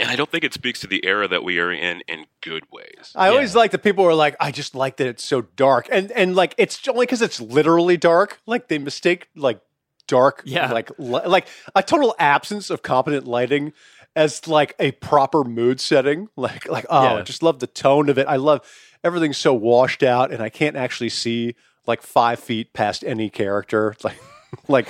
[0.00, 2.64] And I don't think it speaks to the era that we are in in good
[2.70, 3.10] ways.
[3.16, 6.12] I always like that people are like, I just like that it's so dark, and
[6.12, 8.38] and like it's only because it's literally dark.
[8.46, 9.60] Like they mistake like
[10.06, 10.70] dark, Yeah.
[10.72, 13.72] like li- like a total absence of competent lighting
[14.18, 16.28] as like a proper mood setting.
[16.36, 18.26] Like like oh, I just love the tone of it.
[18.26, 18.68] I love
[19.04, 21.54] everything's so washed out, and I can't actually see
[21.86, 23.94] like five feet past any character.
[24.04, 24.18] Like
[24.66, 24.88] like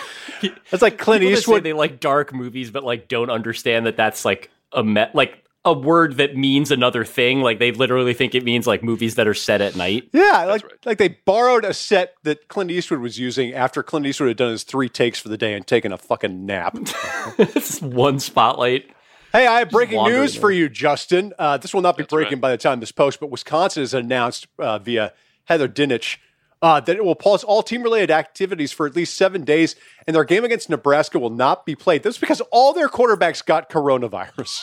[0.70, 1.64] it's like Clint People that say Eastwood.
[1.64, 5.72] they like dark movies, but like don't understand that that's like a me- like a
[5.72, 7.40] word that means another thing.
[7.40, 10.10] Like they literally think it means like movies that are set at night.
[10.12, 10.86] Yeah, like right.
[10.86, 14.52] like they borrowed a set that Clint Eastwood was using after Clint Eastwood had done
[14.52, 16.76] his three takes for the day and taken a fucking nap.
[17.38, 18.92] it's one spotlight.
[19.32, 21.32] Hey, I have breaking wandering news for you, Justin.
[21.38, 22.42] Uh, this will not be That's breaking right.
[22.42, 25.12] by the time this posts, but Wisconsin has announced uh, via
[25.44, 26.18] Heather Dinich
[26.60, 30.14] uh, that it will pause all team related activities for at least seven days, and
[30.14, 32.02] their game against Nebraska will not be played.
[32.02, 34.60] That's because all their quarterbacks got coronavirus.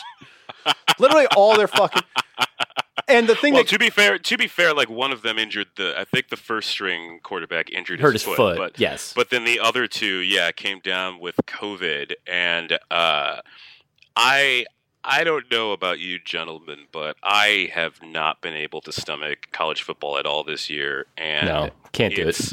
[0.98, 2.02] Literally all their fucking.
[3.08, 5.38] And the thing Well, that to be fair, to be fair, like one of them
[5.38, 5.96] injured the.
[5.96, 9.12] I think the first string quarterback injured Hurt his, his foot, but yes.
[9.14, 13.42] But then the other two, yeah, came down with COVID, and uh,
[14.16, 14.66] I
[15.04, 19.82] I don't know about you gentlemen, but I have not been able to stomach college
[19.82, 22.28] football at all this year, and No, can't do it.
[22.28, 22.52] it's,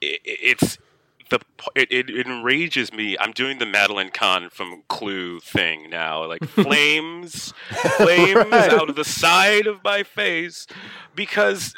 [0.00, 0.20] it.
[0.24, 0.78] It's
[1.28, 1.38] the
[1.74, 3.16] it, it enrages me.
[3.18, 7.52] I'm doing the Madeline Kahn from Clue thing now, like flames,
[7.96, 8.72] flames Right.
[8.72, 10.66] out of the side of my face,
[11.14, 11.74] because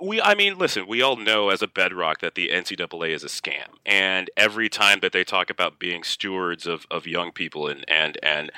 [0.00, 0.20] we.
[0.20, 3.66] I mean, listen, we all know as a bedrock that the NCAA is a scam,
[3.86, 8.18] and every time that they talk about being stewards of, of young people and and
[8.22, 8.50] and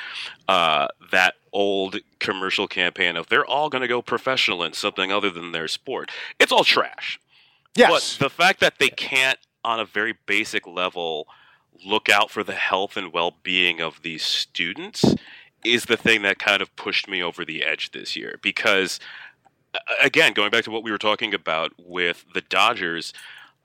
[0.49, 5.31] uh, that old commercial campaign of they're all going to go professional in something other
[5.31, 7.18] than their sport, it's all trash.
[7.75, 11.27] yes, But the fact that they can't, on a very basic level,
[11.85, 15.14] look out for the health and well being of these students
[15.64, 18.38] is the thing that kind of pushed me over the edge this year.
[18.42, 19.01] Because,
[20.01, 23.12] again, going back to what we were talking about with the Dodgers,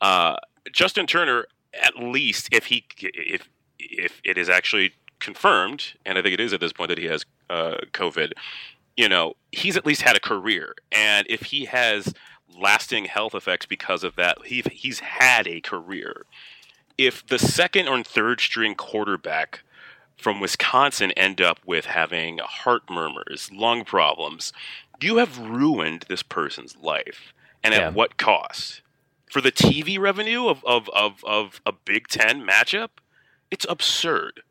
[0.02, 0.36] uh,
[0.72, 1.46] Justin Turner,
[1.82, 6.54] at least if he if if it is actually confirmed, and I think it is
[6.54, 8.34] at this point that he has uh, COVID,
[8.98, 12.14] you know, he's at least had a career, and if he has
[12.60, 16.26] lasting health effects because of that, he he's had a career.
[16.98, 19.62] If the second or third string quarterback
[20.22, 24.54] from Wisconsin end up with having heart murmurs, lung problems,
[25.02, 27.34] you have ruined this person's life,
[27.64, 27.88] and Yeah.
[27.88, 28.82] at what cost?
[29.32, 32.90] For the TV revenue of, of, of, of a Big Ten matchup,
[33.50, 34.42] it's absurd.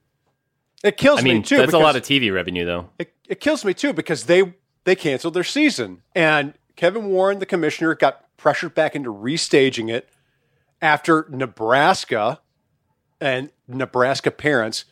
[0.82, 1.58] it kills I mean, me too.
[1.58, 2.88] that's a lot of TV revenue, though.
[2.98, 7.46] it, it kills me too because they they canceled their season and Kevin Warren, the
[7.46, 10.08] commissioner, got pressured back into restaging it
[10.80, 12.40] after Nebraska
[13.20, 14.86] and Nebraska parents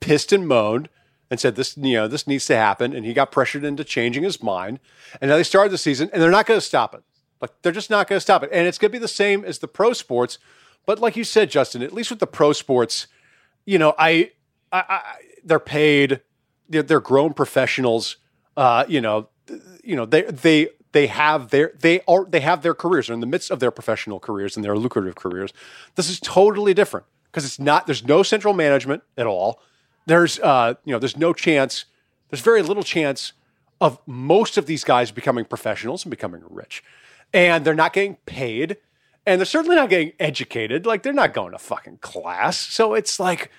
[0.00, 0.88] pissed and moaned
[1.34, 4.22] and said this you know this needs to happen and he got pressured into changing
[4.22, 4.80] his mind.
[5.20, 7.02] And now they started the season and they're not going to stop it.
[7.40, 8.50] Like they're just not going to stop it.
[8.52, 10.38] And it's going to be the same as the pro sports
[10.86, 13.06] but like you said Justin at least with the pro sports
[13.66, 14.32] you know I
[14.72, 15.02] I, I
[15.44, 16.20] they're paid
[16.68, 18.16] they're, they're grown professionals
[18.56, 19.28] uh you know
[19.82, 23.08] you know they they they have their they are they have their careers.
[23.08, 25.52] They're in the midst of their professional careers and their lucrative careers.
[25.96, 29.60] This is totally different because it's not there's no central management at all
[30.06, 31.84] there's uh you know there's no chance
[32.30, 33.32] there's very little chance
[33.80, 36.82] of most of these guys becoming professionals and becoming rich
[37.32, 38.76] and they're not getting paid
[39.26, 43.18] and they're certainly not getting educated like they're not going to fucking class so it's
[43.18, 43.50] like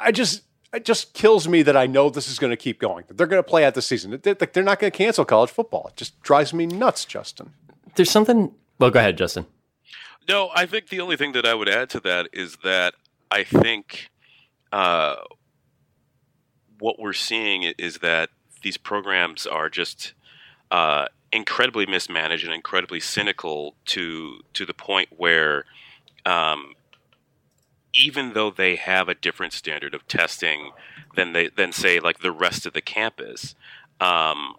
[0.00, 3.04] I just it just kills me that I know this is going to keep going.
[3.08, 4.18] That they're going to play out the season.
[4.22, 5.86] They're, they're not going to cancel college football.
[5.88, 7.52] It just drives me nuts, Justin.
[7.94, 8.52] There's something.
[8.78, 9.46] Well, go ahead, Justin.
[10.28, 12.94] No, I think the only thing that I would add to that is that
[13.30, 14.10] I think
[14.72, 15.16] uh,
[16.78, 18.30] what we're seeing is that
[18.62, 20.12] these programs are just
[20.70, 25.64] uh, incredibly mismanaged and incredibly cynical to to the point where
[26.24, 26.74] um,
[27.94, 30.72] even though they have a different standard of testing
[31.14, 33.54] than they than say like the rest of the campus,
[34.00, 34.54] um,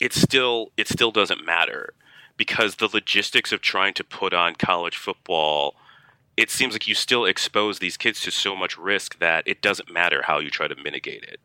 [0.00, 1.94] it still it still doesn't matter
[2.36, 5.74] because the logistics of trying to put on college football
[6.36, 9.90] it seems like you still expose these kids to so much risk that it doesn't
[9.92, 11.40] matter how you try to mitigate it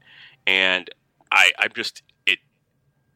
[0.47, 0.89] and
[1.31, 2.39] i i'm just it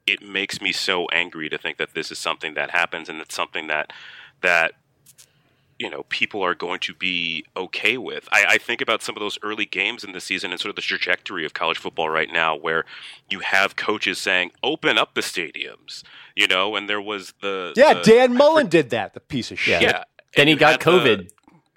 [0.06, 3.36] it makes me so angry to think that this is something that happens and it's
[3.36, 3.92] something that
[4.42, 4.74] that
[5.80, 8.30] you know people are going to be okay with.
[8.32, 10.76] I, I think about some of those early games in the season and sort of
[10.76, 12.86] the trajectory of college football right now, where
[13.30, 16.04] you have coaches saying, "Open up the stadiums,"
[16.36, 19.16] you know, and there was the Yeah, the- Dan Mullen did that.
[19.16, 19.82] The piece of shit.
[19.82, 19.88] Yeah.
[19.90, 20.04] yeah.
[20.36, 21.30] Then and he got had the- COVID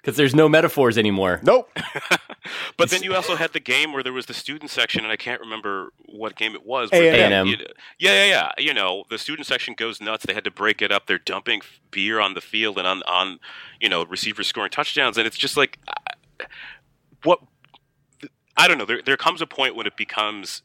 [0.07, 1.41] because there's no metaphors anymore.
[1.43, 1.69] Nope.
[2.77, 5.17] But then you also had the game where there was the student section, and I
[5.17, 6.89] can't remember what game it was.
[6.93, 7.01] A&M.
[7.01, 7.47] they- A&M.
[7.47, 7.65] you know-
[7.99, 8.51] yeah, yeah, yeah.
[8.57, 10.25] You know, the student section goes nuts.
[10.25, 11.07] They had to break it up.
[11.07, 11.59] They're dumping
[11.91, 13.39] beer on the field and on, on
[13.81, 15.77] you know, receivers scoring touchdowns, and it's just like,
[17.23, 17.39] what?
[18.55, 18.85] I don't know.
[18.85, 20.61] There, there comes a point when it becomes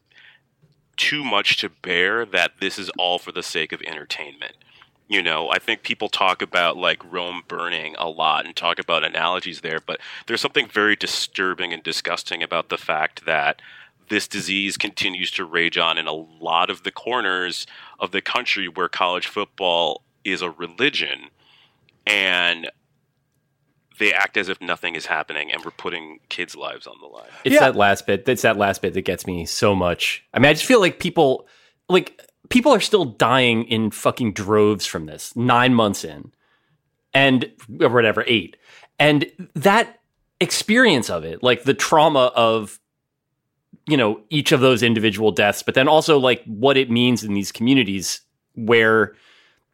[0.97, 4.53] too much to bear that this is all for the sake of entertainment.
[5.13, 9.05] You know, I think people talk about like Rome burning a lot and talk about
[9.05, 13.61] analogies there, but there's something very disturbing and disgusting about the fact that
[14.09, 17.67] this disease continues to rage on in a lot of the corners
[18.01, 21.25] of the country where college football is a religion
[22.07, 22.71] and
[23.99, 27.29] they act as if nothing is happening and we're putting kids' lives on the line.
[27.45, 27.61] It's Yeah.
[27.61, 28.25] that last bit.
[28.25, 30.25] That's that last bit that gets me so much.
[30.33, 31.47] I mean, I just feel like people,
[31.91, 32.19] like
[32.53, 35.35] people are still dying in fucking droves from this.
[35.35, 36.33] Nine months in,
[37.15, 38.59] and whatever eight,
[38.99, 40.01] and that
[40.39, 42.79] experience of it, like the trauma of
[43.87, 47.33] you know each of those individual deaths, but then also like what it means in
[47.33, 48.21] these communities
[48.55, 49.15] where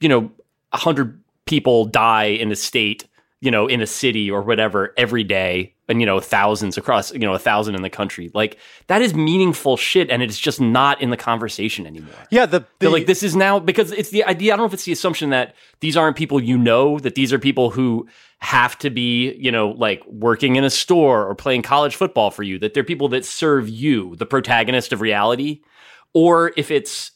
[0.01, 0.31] you know
[0.73, 3.09] a hundred people die in a state,
[3.41, 7.20] you know, in a city or whatever every day, and you know thousands across, you
[7.20, 8.31] know, a thousand in the country.
[8.35, 12.14] Like that is meaningful shit, and it's just not in the conversation anymore.
[12.31, 14.53] Yeah, the, the They're like this is now because it's the idea.
[14.53, 17.33] I don't know if it's the assumption that these aren't people you know, that these
[17.33, 18.07] are people who
[18.40, 22.42] have to be, you know, like working in a store or playing college football for
[22.42, 25.61] you, that they're people that serve you, the protagonist of reality,
[26.12, 27.11] or if it's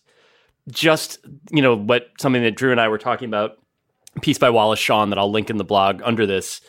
[0.68, 1.18] just,
[1.50, 3.58] you know, what something that Drew and I were talking about,
[4.20, 6.61] piece by Wallace Shawn that I'll link in the blog under this,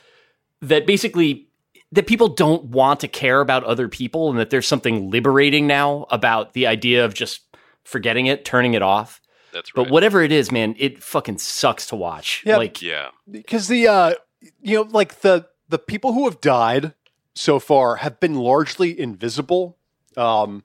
[0.62, 1.48] that basically
[1.94, 6.08] that people don't want to care about other people and that there's something liberating now
[6.10, 7.42] about the idea of just
[7.84, 9.22] forgetting it, turning it off.
[9.54, 9.84] That's right.
[9.84, 12.42] But whatever it is, man, it fucking sucks to watch.
[12.46, 12.58] Yeah.
[12.58, 14.14] Like yeah, because the uh
[14.62, 16.94] you know like the the people who have died
[17.36, 19.76] so far have been largely invisible
[20.18, 20.64] um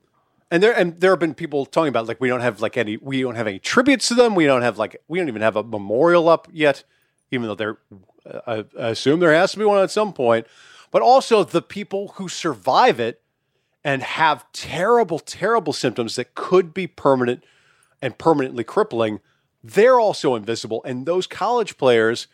[0.51, 2.97] and there and there have been people talking about like we don't have like any
[2.97, 5.55] we don't have any tributes to them we don't have like we don't even have
[5.55, 6.83] a memorial up yet
[7.31, 7.77] even though there
[8.45, 10.45] I, I assume there has to be one at some point
[10.91, 13.21] but also the people who survive it
[13.83, 17.43] and have terrible terrible symptoms that could be permanent
[18.01, 19.19] and permanently crippling
[19.63, 22.27] they're also invisible and those college players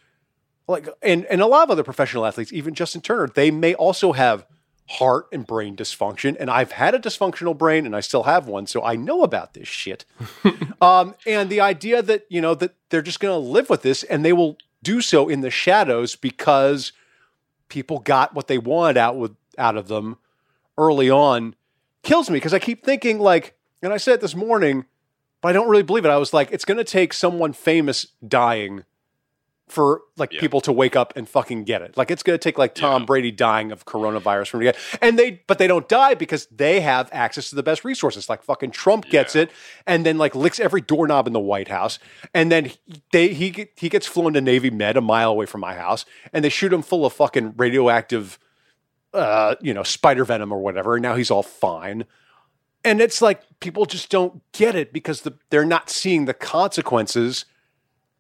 [0.68, 4.14] like and and a lot of other professional athletes, even Justin Turner, they may also
[4.14, 4.46] have
[4.88, 6.36] heart and brain dysfunction.
[6.40, 9.54] And I've had a dysfunctional brain, and I still have one, so I know about
[9.54, 10.06] this shit.
[10.82, 14.04] um, and the idea that you know that they're just going to live with this,
[14.04, 16.92] and they will do so in the shadows because
[17.70, 20.18] people got what they wanted out with out of them
[20.78, 21.56] early on,
[22.04, 24.86] kills me because I keep thinking like, and I said this morning,
[25.42, 26.10] but I don't really believe it.
[26.10, 28.84] I was like, it's going to take someone famous dying
[29.68, 30.40] for like Yeah.
[30.42, 31.98] people to wake up and fucking get it.
[31.98, 33.06] Like it's going to take like Tom Yeah.
[33.08, 37.10] Brady dying of coronavirus from get and they but they don't die because they have
[37.12, 38.30] access to the best resources.
[38.30, 39.44] Like fucking Trump gets Yeah.
[39.44, 39.52] it
[39.88, 41.98] and then like licks every doorknob in the White House
[42.34, 42.78] and then he,
[43.12, 46.46] they he he gets flown to Navy Med a mile away from my house and
[46.46, 48.38] they shoot him full of fucking radioactive
[49.16, 52.06] uh you know spider venom or whatever and now he's all fine.
[52.84, 57.46] And it's like people just don't get it because the, they're not seeing the consequences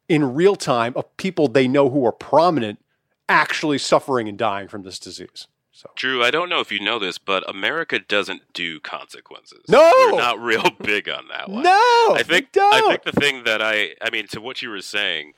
[0.07, 2.79] in real time of people they know who are prominent
[3.27, 5.47] actually suffering and dying from this disease.
[5.71, 6.23] So Drew.
[6.23, 9.59] I don't know if you know this, but America doesn't do consequences.
[9.67, 9.91] No!
[10.11, 11.63] we're not real big on that one.
[11.63, 12.47] no, I think.
[12.57, 15.33] I think the thing that I I mean to what you were saying,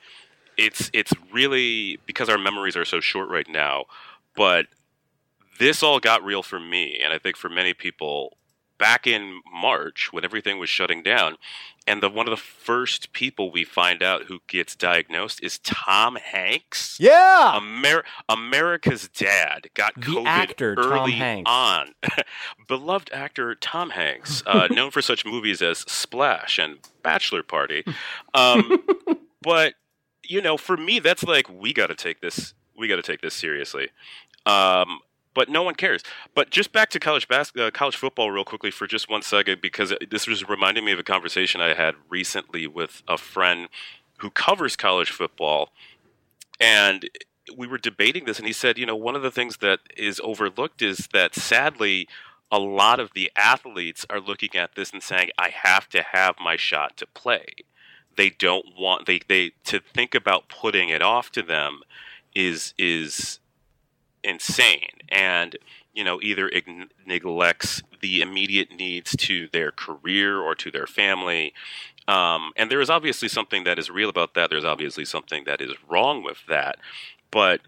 [0.56, 3.86] it's it's really because our memories are so short right now,
[4.36, 4.66] but
[5.58, 8.36] this all got real for me and I think for many people
[8.78, 11.36] back in March when everything was shutting down
[11.88, 16.16] and the one of the first people we find out who gets diagnosed is Tom
[16.16, 16.98] Hanks.
[17.00, 21.50] yeah, Amer- America's dad got The COVID actor, Tom early Hanks.
[21.50, 21.94] on.
[22.68, 27.84] Beloved actor Tom Hanks, uh, known for such movies as Splash and Bachelor Party.
[28.34, 28.84] Um,
[29.42, 29.72] but
[30.24, 32.52] you know, for me, that's like we got to take this.
[32.76, 33.88] We got to take this seriously.
[34.44, 35.00] Um,
[35.38, 36.02] but no one cares.
[36.34, 39.60] But just back to college bas- uh, college football, real quickly for just one second,
[39.60, 43.68] because this was reminding me of a conversation I had recently with a friend
[44.18, 45.70] who covers college football,
[46.58, 47.08] and
[47.56, 50.20] we were debating this, and he said, you know, one of the things that is
[50.24, 52.08] overlooked is that sadly,
[52.50, 56.34] a lot of the athletes are looking at this and saying, I have to have
[56.42, 57.44] my shot to play.
[58.16, 61.82] They don't want they they to think about putting it off to them
[62.34, 63.38] is is
[64.22, 64.88] insane.
[65.08, 65.56] And
[65.94, 71.52] you know either ign- neglects the immediate needs to their career or to their family
[72.08, 74.48] um, and there is obviously something that is real about that.
[74.48, 76.78] There's obviously something that is wrong with that.
[77.30, 77.60] But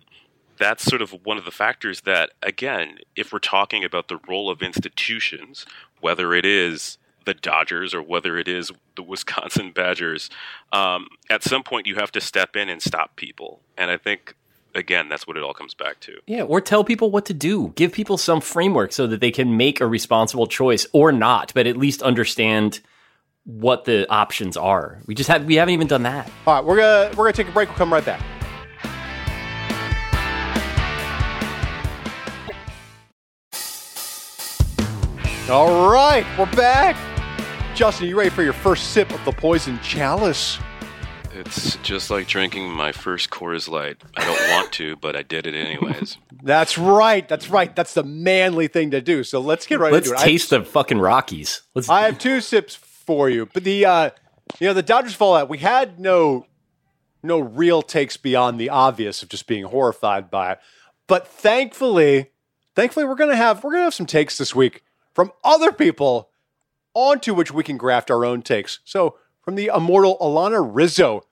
[0.58, 4.50] that's sort of one of the factors that again if we're talking about the role
[4.50, 5.64] of institutions
[6.00, 10.30] whether it is the Dodgers or whether it is the Wisconsin Badgers,
[10.72, 13.60] um, at some point you have to step in and stop people.
[13.76, 14.34] And I think,
[14.74, 16.18] again, that's what it all comes back to.
[16.26, 17.72] Yeah, or tell people what to do.
[17.76, 21.66] Give people some framework so that they can make a responsible choice or not, but
[21.66, 22.80] at least understand
[23.44, 25.00] what the options are.
[25.06, 26.30] We just have we haven't even done that.
[26.46, 27.68] All right, we're gonna we're gonna take a break.
[27.68, 28.22] We'll come right back.
[35.50, 36.96] All right, we're back.
[37.74, 40.60] Justin, are you ready for your first sip of the poison chalice?
[41.40, 43.96] It's just like drinking my first Coors Light.
[44.14, 46.18] I don't want to, but I did it anyways.
[46.42, 47.26] That's right.
[47.26, 47.74] That's right.
[47.74, 49.24] That's the manly thing to do.
[49.24, 50.22] So let's get right Let's into it.
[50.22, 51.62] I- taste the fucking Rockies.
[51.74, 54.10] Let's I have two sips for you, but the uh,
[54.58, 55.48] you know the Dodgers fallout.
[55.48, 56.46] We had no
[57.22, 60.58] no real takes beyond the obvious of just being horrified by it.
[61.06, 62.30] But thankfully,
[62.76, 64.82] thankfully we're gonna have we're gonna have some takes this week
[65.14, 66.30] from other people
[66.92, 68.80] onto which we can graft our own takes.
[68.84, 71.22] So from the immortal Alanna Rizzo,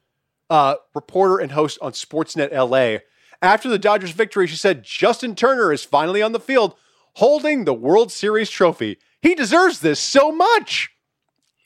[0.50, 2.98] uh, reporter and host on Sportsnet LA.
[3.40, 6.74] After the Dodgers victory, she said Justin Turner is finally on the field
[7.14, 8.98] holding the World Series trophy.
[9.20, 10.90] He deserves this so much.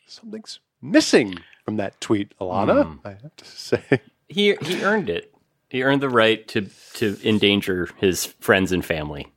[0.07, 2.85] Something's missing from that tweet, Alanna.
[2.85, 3.07] Hmm.
[3.07, 3.83] I have to say.
[4.29, 5.31] He he earned it.
[5.69, 9.31] He earned the right to to endanger his friends and family.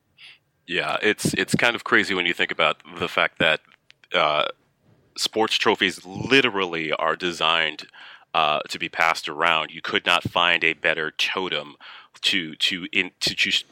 [0.67, 3.59] Yeah, it's it's kind of crazy when you think about the fact that
[4.13, 4.45] uh,
[5.17, 7.87] sports trophies literally are designed
[8.35, 9.71] uh, to be passed around.
[9.71, 11.77] You could not find a better totem
[12.21, 13.63] to to in, to, to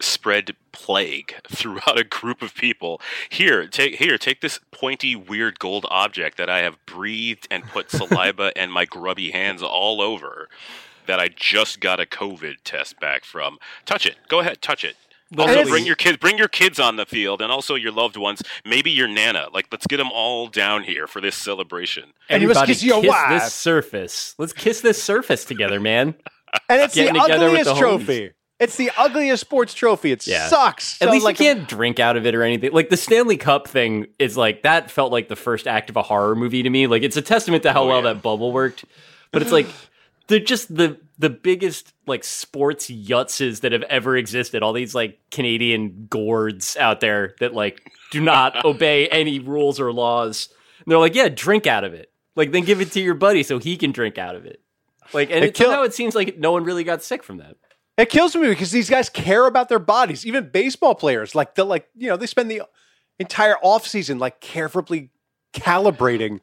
[0.00, 3.00] spread plague throughout a group of people.
[3.28, 7.90] Here, take here, take this pointy, weird gold object that I have breathed and put
[7.92, 10.48] saliva and my grubby hands all over.
[11.06, 13.58] That I just got a COVID test back from.
[13.86, 14.16] Touch it.
[14.28, 14.96] Go ahead, touch it.
[15.36, 18.42] Also, bring your kids, bring your kids on the field, and also your loved ones.
[18.64, 19.48] Maybe your nana.
[19.52, 22.04] Like, let's get them all down here for this celebration.
[22.30, 23.42] And you must Everybody kiss your wife.
[23.42, 24.34] this surface.
[24.38, 26.14] Let's kiss this surface together, man.
[26.70, 28.30] And it's the Getting together with ugliest the trophy.
[28.58, 30.12] It's the ugliest sports trophy.
[30.12, 30.48] It Yeah.
[30.48, 31.00] sucks.
[31.02, 32.72] At So, least like, you can't drink out of it or anything.
[32.72, 36.02] Like the Stanley Cup thing is like that felt like the first act of a
[36.02, 36.86] horror movie to me.
[36.88, 38.14] Like it's a testament to how Oh, well yeah.
[38.14, 38.84] that bubble worked.
[39.30, 39.66] But it's like
[40.28, 44.62] they're just the the biggest like sports yutzes that have ever existed.
[44.62, 47.80] All these like Canadian gourds out there that like
[48.12, 50.48] do not obey any rules or laws.
[50.78, 52.10] And they're like, yeah, drink out of it.
[52.36, 54.60] Like then give it to your buddy so he can drink out of it.
[55.12, 57.38] Like and It it, kill- somehow it seems like no one really got sick from
[57.38, 57.56] that.
[57.96, 60.24] It kills me because these guys care about their bodies.
[60.24, 62.62] Even baseball players, like they like you know they spend the
[63.18, 65.10] entire offseason like carefully
[65.52, 66.40] calibrating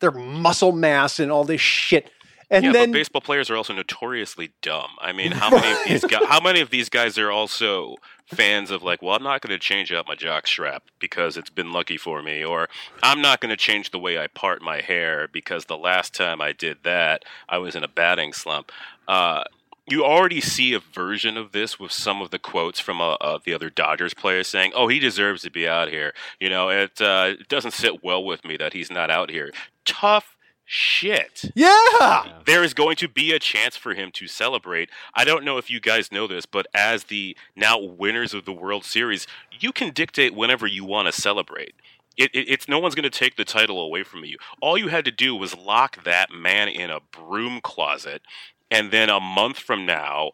[0.00, 2.10] their muscle mass and all this shit.
[2.50, 4.90] And yeah, then but baseball players are also notoriously dumb.
[5.00, 6.24] I mean, how many of these guys?
[6.26, 9.58] How many of these guys are also fans of like, well, I'm not going to
[9.58, 12.68] change out my jock strap because it's been lucky for me, or
[13.02, 16.40] I'm not going to change the way I part my hair because the last time
[16.40, 18.72] I did that, I was in a batting slump.
[19.06, 19.44] Uh,
[19.86, 23.38] you already see a version of this with some of the quotes from uh, uh,
[23.44, 27.00] the other Dodgers players saying, "Oh, he deserves to be out here." You know, it,
[27.00, 29.52] uh, it doesn't sit well with me that he's not out here.
[29.84, 30.33] Tough
[30.64, 34.90] shit yeah, there is going to be a chance for him to celebrate.
[35.14, 38.52] I don't know if you guys know this, but as the now winners of the
[38.52, 39.26] World Series,
[39.58, 41.74] you can dictate whenever you want to celebrate.
[42.16, 44.36] It, it, it's no one's going to take the title away from you.
[44.60, 48.22] All you had to do was lock that man in a broom closet,
[48.70, 50.30] and then a month from now,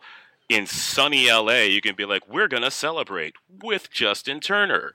[0.48, 4.94] in sunny LA, you can be like, "We're going to celebrate with Justin Turner."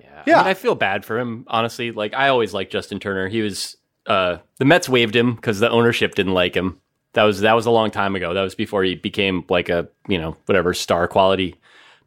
[0.00, 0.22] Yeah.
[0.26, 0.40] Yeah.
[0.40, 1.92] I, mean, I feel bad for him, honestly.
[1.92, 3.28] Like I always liked Justin Turner.
[3.28, 3.76] He was
[4.06, 6.80] uh the Mets waived him because the ownership didn't like him.
[7.14, 8.34] That was that was a long time ago.
[8.34, 11.56] That was before he became like a, you know, whatever star quality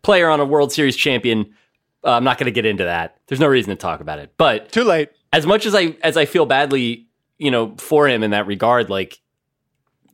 [0.02, 1.54] player on a World Series champion.
[2.04, 3.18] Uh, I'm not going to get into that.
[3.28, 4.34] There's no reason to talk about it.
[4.38, 5.10] But too late.
[5.34, 8.89] as much as I as I feel badly, you know, for him in that regard,
[8.89, 9.20] like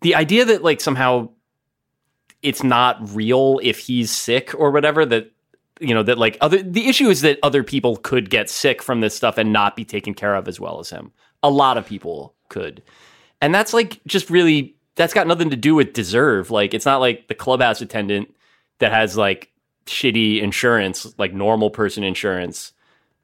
[0.01, 1.29] the idea that like somehow
[2.41, 5.31] it's not real if he's sick or whatever that
[5.81, 9.01] you know that like other the issue is that other people could get sick from
[9.01, 11.11] this stuff and not be taken care of as well as him.
[11.43, 12.83] A lot of people could.
[13.41, 16.51] And that's like just really that's got nothing to do with deserve.
[16.51, 18.33] Like it's not like the clubhouse attendant
[18.79, 19.49] that has like
[19.85, 22.73] shitty insurance, like normal person insurance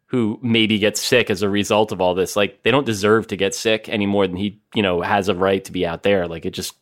[0.08, 2.36] who maybe gets sick as a result of all this.
[2.36, 5.36] Like they don't deserve to get sick any more than he, you know, has a
[5.36, 6.28] right to be out there.
[6.28, 6.74] Like it just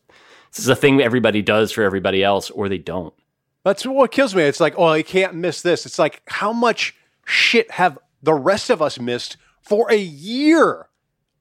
[0.52, 3.12] this is a thing everybody does for everybody else, or they don't.
[3.66, 4.44] That's what kills me.
[4.44, 5.86] It's like, oh, I can't miss this.
[5.86, 6.94] It's like, how much
[7.24, 10.86] shit have the rest of us missed for a year?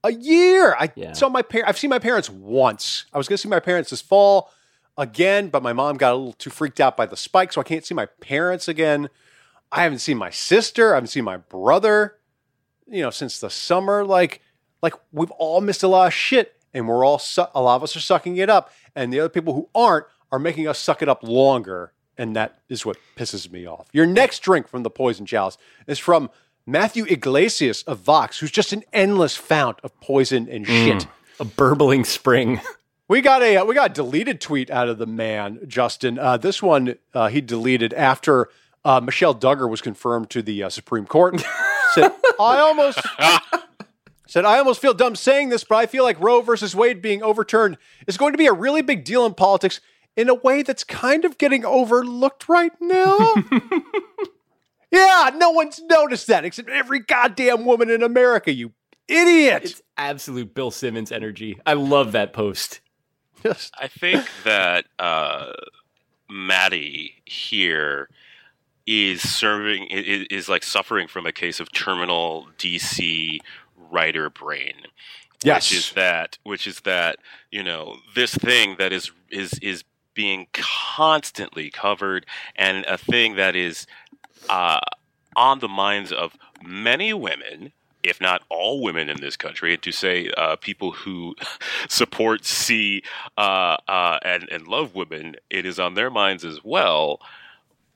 [0.04, 0.76] A year.
[0.80, 1.14] I Yeah.
[1.14, 1.70] saw my parents.
[1.70, 3.06] I've seen my parents once.
[3.14, 4.52] I was going to see my parents this fall
[4.98, 7.64] again, but my mom got a little too freaked out by the spike, so I
[7.64, 9.10] can't see my parents again.
[9.72, 10.94] I haven't seen my sister.
[10.94, 12.18] I haven't seen my brother.
[12.88, 14.04] You know, since the summer.
[14.04, 14.42] Like,
[14.82, 17.84] like we've all missed a lot of shit, and we're all su- a lot of
[17.84, 21.04] us are sucking it up, and the other people who aren't are making us suck
[21.04, 23.88] it up longer, and that is what pisses me off.
[23.94, 25.58] Your next drink from the Poison Chalice
[25.88, 26.30] is from
[26.66, 31.08] Matthew Yglesias of Vox, who's just an endless fount of poison and shit.
[31.40, 32.62] A burbling spring.
[33.08, 36.18] We got a uh, we got a deleted tweet out of the man, Justin.
[36.18, 38.50] Uh, this one uh, he deleted after
[38.84, 41.40] uh, Michelle Duggar was confirmed to the uh, Supreme Court.
[41.94, 43.00] said I almost
[44.28, 47.22] said I almost feel dumb saying this, but I feel like Roe versus Wade being
[47.22, 49.82] overturned is going to be a really big deal in politics
[50.16, 53.36] in a way that's kind of getting overlooked right now.
[54.92, 58.52] yeah, no one's noticed that except every goddamn woman in America.
[58.54, 58.72] You
[59.08, 59.64] idiot.
[59.64, 61.60] It's absolute Bill Simmons energy.
[61.66, 62.82] I love that post.
[63.44, 65.52] Just I think that uh,
[66.30, 68.10] Maddie here
[68.88, 73.40] is serving is, is like suffering from a case of terminal DC
[73.92, 74.74] writer brain.
[75.44, 77.18] yes, Which is that which is that,
[77.52, 79.84] you know, this thing that is is is
[80.16, 83.86] being constantly covered and a thing that is
[84.50, 84.80] uh,
[85.36, 87.72] on the minds of many women
[88.06, 91.36] if not all women in this country, and to say uh, people who
[91.90, 93.02] support, see,
[93.38, 97.20] uh, uh, and, and love women, it is on their minds as well.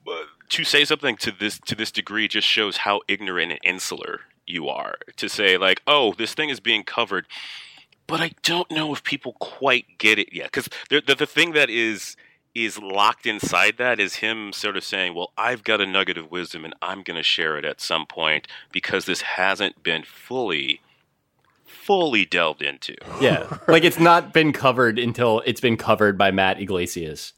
[0.04, 4.22] But to say something to this to this degree just shows how ignorant and insular
[4.46, 4.96] you are.
[5.16, 7.26] To say like, "Oh, this thing is being covered,"
[8.10, 10.46] but I don't know if people quite get it yet.
[10.52, 12.16] Because the, the the thing that is
[12.54, 16.30] is locked inside that is him sort of saying, "Well, I've got a nugget of
[16.30, 20.80] wisdom, and I'm going to share it at some point because this hasn't been fully."
[21.64, 26.60] fully delved into Yeah, like it's not been covered until it's been covered by Matt
[26.60, 27.32] Yglesias.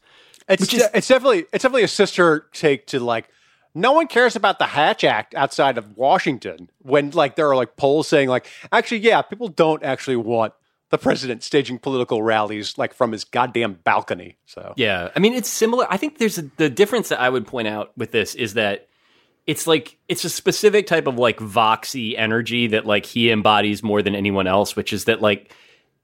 [0.49, 3.29] it's which is- it's definitely it's definitely a sister take to like.
[3.75, 6.69] No one cares about the Hatch Act outside of Washington.
[6.83, 10.53] When like there are like polls saying like, actually, yeah, people don't actually want
[10.93, 14.37] the president staging political rallies like from his goddamn balcony.
[14.45, 15.87] So Yeah, I mean it's similar.
[15.89, 18.87] I think there's a, the difference that I would point out with this is that
[19.47, 24.03] it's like it's a specific type of like voxy energy that like he embodies more
[24.03, 25.51] than anyone else, which is that like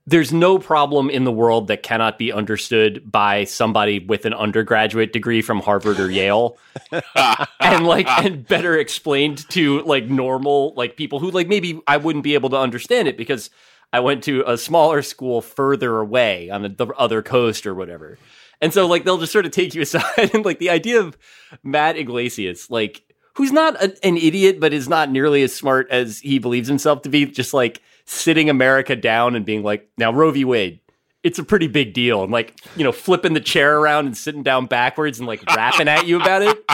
[0.08, 5.12] there's no problem in the world that cannot be understood by somebody with an undergraduate
[5.12, 6.58] degree from Harvard or Yale
[7.60, 12.24] and like and better explained to like normal like people who like maybe I wouldn't
[12.24, 13.50] be able to understand it because
[13.92, 18.18] I went to a smaller school further away on the, the other coast or whatever.
[18.60, 21.16] And so like they'll just sort of take you aside and like the idea of
[21.62, 23.02] Matt Yglesias like
[23.34, 27.02] who's not a, an idiot but is not nearly as smart as he believes himself
[27.02, 30.44] to be just like sitting America down and being like now Roe v.
[30.44, 30.80] Wade
[31.22, 32.22] it's a pretty big deal.
[32.22, 35.88] And like you know flipping the chair around and sitting down backwards and like rapping
[35.88, 36.64] at you about it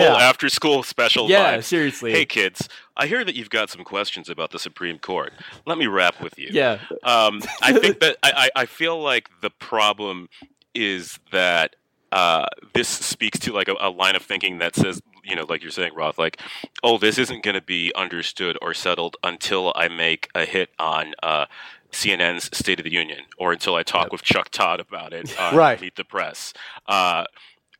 [0.00, 0.28] full Yeah.
[0.28, 1.64] after school special yeah vibes.
[1.64, 5.32] seriously Hey kids, I hear that you've got some questions about the Supreme Court.
[5.66, 6.48] Let me wrap with you.
[6.52, 10.28] yeah Um, I think that I, I feel like the problem
[10.74, 11.76] is that
[12.12, 15.62] uh, this speaks to like a, a line of thinking that says, you know, like
[15.62, 16.40] you're saying, Roth, like,
[16.82, 21.14] oh, this isn't going to be understood or settled until I make a hit on
[21.22, 21.46] uh,
[21.92, 25.54] CNN's State of the Union or until I talk with Chuck Todd about it on
[25.54, 25.80] Right.
[25.80, 26.52] Meet the Press.
[26.88, 27.24] Uh,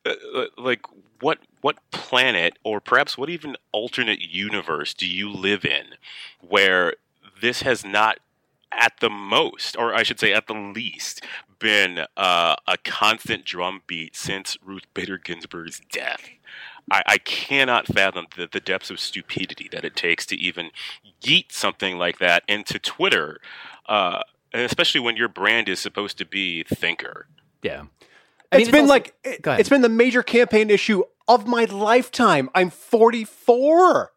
[0.05, 0.13] uh,
[0.57, 0.81] like,
[1.21, 5.85] what what planet or perhaps what even alternate universe do you live in
[6.41, 6.95] where
[7.41, 8.19] this has not
[8.71, 11.23] at the most, or I should say at the least,
[11.59, 16.29] been uh, a constant drumbeat since Ruth Bader Ginsburg's death.
[16.89, 20.71] I, I cannot fathom the, the depths of stupidity that it takes to even
[21.21, 23.39] yeet something like that into Twitter,
[23.87, 24.21] uh,
[24.53, 27.27] especially when your brand is supposed to be thinker.
[27.61, 27.83] yeah
[28.51, 32.49] It's been also- like it, it's been the major campaign issue of my lifetime.
[32.53, 34.11] I'm 44.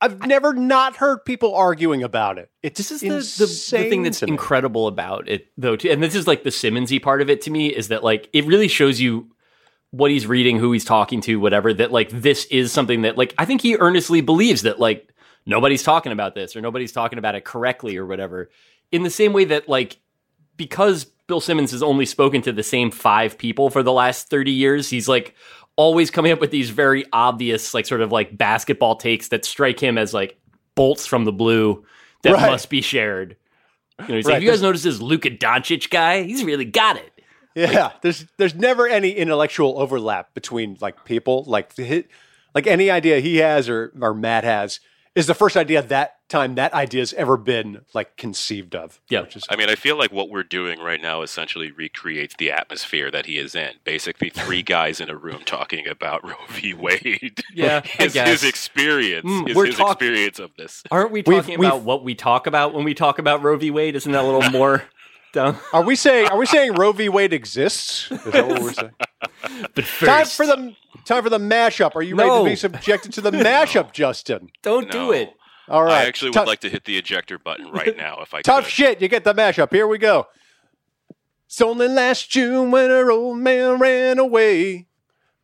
[0.00, 2.50] I've never not heard people arguing about it.
[2.62, 6.14] It's this is the, the, the thing that's incredible about it though too and this
[6.14, 9.00] is like the simmonsy part of it to me is that like it really shows
[9.00, 9.30] you
[9.92, 13.32] what he's reading who he's talking to whatever that like this is something that like
[13.38, 15.08] i think he earnestly believes that like
[15.46, 18.50] nobody's talking about this or nobody's talking about it correctly or whatever
[18.90, 19.98] in the same way that like
[20.56, 24.50] because bill simmons has only spoken to the same five people for the last 30
[24.50, 25.34] years he's like
[25.76, 29.80] always coming up with these very obvious like sort of like basketball takes that strike
[29.80, 30.38] him as like
[30.74, 31.84] bolts from the blue
[32.22, 32.50] that Right.
[32.50, 33.36] must be shared.
[34.00, 36.22] You know, he's Right, like, "You guys notice this Luka Doncic guy?
[36.22, 37.12] He's really got it."
[37.54, 41.44] Yeah, there's there's never any intellectual overlap between like people.
[41.46, 41.72] Like
[42.54, 44.80] like any idea he has or or Matt has
[45.14, 49.00] is the first idea that time that idea has ever been like conceived of.
[49.08, 49.20] Yeah.
[49.20, 52.50] which is I mean, I feel like what we're doing right now essentially recreates the
[52.50, 53.72] atmosphere that he is in.
[53.84, 56.74] Basically, three guys in a room talking about Roe v.
[56.74, 57.42] Wade.
[57.54, 58.28] Yeah, I his, guess.
[58.28, 60.82] his experience, Mm, his, we're his talk- experience of this.
[60.90, 63.56] Aren't we We've- talking we've- about what we talk about when we talk about Roe
[63.56, 63.70] v.
[63.70, 63.94] Wade?
[63.94, 64.84] Isn't that a little more
[65.32, 65.56] down?
[65.72, 67.08] are we saying are we saying Roe v.
[67.08, 68.10] Wade exists?
[68.10, 68.90] Is that what we're saying?
[69.74, 71.94] But time for the time for the mashup.
[71.96, 74.50] Are you ready to be subjected to the mashup, Justin?
[74.62, 74.92] don't No.
[74.92, 75.34] do it.
[75.68, 76.04] All right.
[76.04, 78.72] I actually would like to hit the ejector button right now if I Tough could.
[78.72, 79.00] shit.
[79.02, 79.72] You get the mashup.
[79.72, 80.26] Here we go.
[81.46, 84.86] It's only last June when her old man ran away.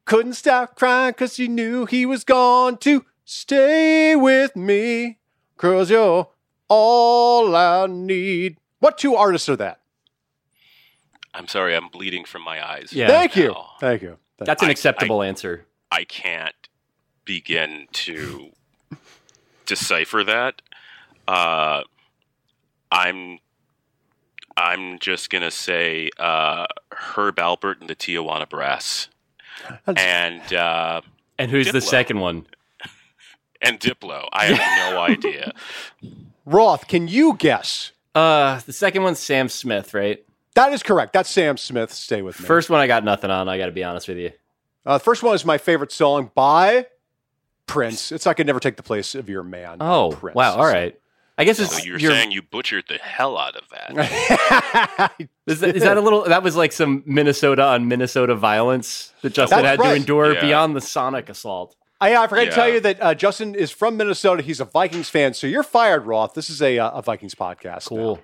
[0.05, 5.19] Couldn't stop crying because he knew he was gone to stay with me.
[5.57, 6.29] Cause you're
[6.69, 8.57] all I need.
[8.81, 9.81] What two artists are that?
[11.35, 12.93] I'm sorry, I'm bleeding from my eyes.
[12.93, 13.07] Yeah.
[13.09, 13.49] Thank you.
[13.49, 13.71] now.
[13.81, 14.19] Thank you.
[14.39, 15.67] Thank That's an I- acceptable answer.
[15.93, 16.55] I can't
[17.25, 18.51] begin to
[19.67, 20.63] decipher that.
[21.29, 21.83] Uh,
[22.91, 23.39] I'm
[24.57, 29.09] I'm just gonna say uh, Herb Alpert and the Tijuana Brass,
[29.87, 31.01] and uh,
[31.39, 32.47] And who's the second one?
[33.63, 34.29] and Diplo.
[34.33, 35.53] I have no idea.
[36.45, 37.93] Roth, can you guess?
[38.15, 40.25] Uh, the second one's Sam Smith, right?
[40.55, 41.13] That is correct.
[41.13, 41.93] That's Sam Smith.
[41.93, 42.47] Stay with me.
[42.47, 43.49] First one I got nothing on.
[43.49, 44.33] I got to be honest with you.
[44.87, 46.87] uh, first one is my favorite song by
[47.67, 48.11] Prince.
[48.13, 49.77] It's like I could never take the place of your man.
[49.81, 50.35] Oh, Prince.
[50.35, 50.57] wow.
[50.57, 50.99] All right.
[51.39, 55.13] I guess it's So you're you're- saying you butchered the hell out of that.
[55.47, 56.23] Is that, is that a little?
[56.25, 59.91] That was like some Minnesota on Minnesota violence that Justin That's had right.
[59.95, 60.41] to endure Yeah.
[60.43, 61.75] beyond the Sonic assault.
[62.01, 64.43] I, I forgot to tell you that uh, Justin is from Minnesota.
[64.43, 66.35] He's a Vikings fan, so you're fired, Roth.
[66.35, 67.89] This is a, uh, a Vikings podcast.
[67.89, 68.21] Cool.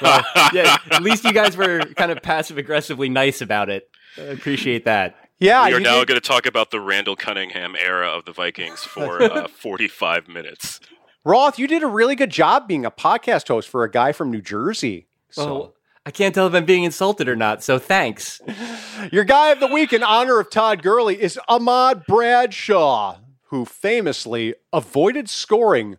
[0.00, 3.90] Well, yeah, at least you guys were kind of passive aggressively nice about it.
[4.16, 5.16] I appreciate that.
[5.38, 8.32] Yeah, we are now did- going to talk about the Randall Cunningham era of the
[8.32, 10.80] Vikings for uh, 45 minutes.
[11.24, 14.30] Roth, you did a really good job being a podcast host for a guy from
[14.30, 15.06] New Jersey.
[15.30, 15.44] So.
[15.44, 15.74] Well,
[16.06, 17.62] I can't tell if I'm being insulted or not.
[17.62, 18.40] So thanks.
[19.12, 24.54] Your guy of the week in honor of Todd Gurley is Ahmad Bradshaw, who famously
[24.72, 25.98] avoided scoring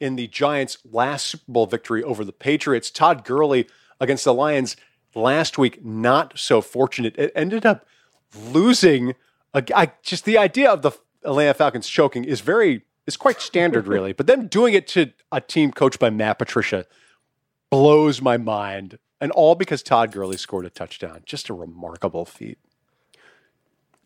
[0.00, 2.90] in the Giants' last Super Bowl victory over the Patriots.
[2.90, 3.66] Todd Gurley
[4.00, 4.76] against the Lions
[5.14, 7.16] last week, not so fortunate.
[7.18, 7.86] It ended up
[8.36, 9.14] losing.
[9.54, 10.92] A, I, just the idea of the
[11.24, 14.12] Atlanta Falcons choking is very is quite standard, really.
[14.12, 16.86] But them doing it to a team coached by Matt Patricia
[17.70, 18.98] blows my mind.
[19.20, 21.22] And all because Todd Gurley scored a touchdown.
[21.26, 22.58] Just a remarkable feat.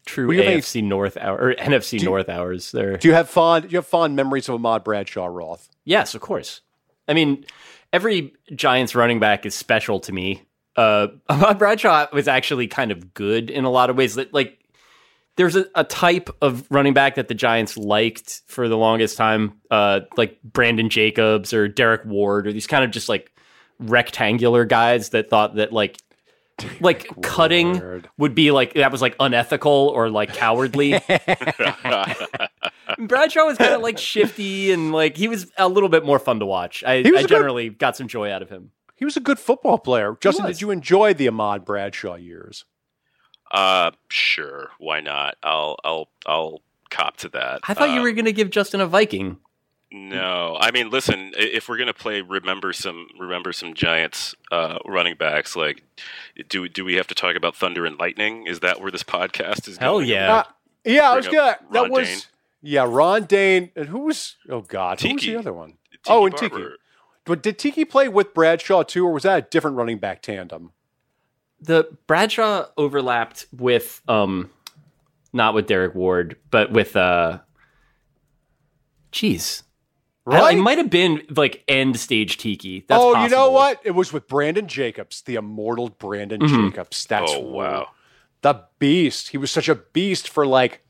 [0.05, 2.96] True Well, you have any- North hour or NFC North hours there.
[2.96, 5.68] Do you have fond do you have fond memories of Ahmad Bradshaw Roth?
[5.84, 6.61] Yes, of course.
[7.09, 7.44] I mean,
[7.92, 10.42] every Giants running back is special to me.
[10.76, 14.14] Uh, Ahmad Bradshaw was actually kind of good in a lot of ways.
[14.16, 14.59] That like,
[15.36, 19.61] there's a, a type of running back that the Giants liked for the longest time,
[19.70, 23.32] uh, like Brandon Jacobs or Derrick Ward, or these kind of just like
[23.78, 25.98] rectangular guys that thought that like.
[26.80, 28.09] Like cutting Ward.
[28.18, 30.92] would be like that was like unethical or like cowardly.
[32.98, 36.40] Bradshaw was kind of like shifty and like he was a little bit more fun
[36.40, 36.84] to watch.
[36.84, 38.70] I, He was I a good- generally got some joy out of him.
[38.96, 40.16] He was a good football player.
[40.20, 42.64] Justin, did you enjoy the Ahmad Bradshaw years?
[43.50, 45.36] Uh, sure, why not?
[45.42, 47.61] I'll I'll I'll cop to that.
[47.66, 49.38] I thought you Um, were going to give Justin a Viking.
[49.93, 51.32] No, I mean, listen.
[51.36, 55.55] If we're gonna play, remember some, remember some Giants uh, running backs.
[55.55, 55.82] Like,
[56.49, 58.47] do do we have to talk about Thunder and Lightning?
[58.47, 59.76] Is that where this podcast is?
[59.76, 60.09] Hell going?
[60.09, 60.34] yeah.
[60.34, 60.45] Uh,
[60.84, 61.59] yeah, I was gonna.
[61.72, 62.20] That was Dayne.
[62.62, 63.70] yeah, Ron Dayne.
[63.76, 64.36] And who was?
[64.49, 65.74] Oh God, who was the other one?
[65.90, 66.64] Tiki oh, and Tiki.
[67.24, 70.72] But did Tiki play with Bradshaw too, or was that a different running back tandem?
[71.61, 74.51] The Bradshaw overlapped with um
[75.34, 77.40] not with Derrick Ward, but with uh
[79.12, 79.62] Jeez.
[80.26, 82.84] I- It might have been like end stage Tiki.
[82.88, 83.80] That's oh, you know what?
[83.84, 86.70] It was with Brandon Jacobs, the immortal Brandon Mhm.
[86.70, 87.04] Jacobs.
[87.06, 87.88] That's Oh wow.
[88.42, 89.30] the beast.
[89.30, 90.82] He was such a beast for like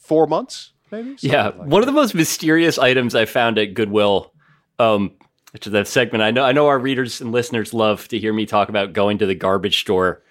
[0.00, 1.16] four months, maybe.
[1.20, 4.32] Yeah, like one of the most mysterious items I found at Goodwill,
[4.78, 5.12] um,
[5.52, 6.22] which is that segment.
[6.22, 9.18] I know, I know our readers and listeners love to hear me talk about going
[9.18, 10.22] to the garbage store.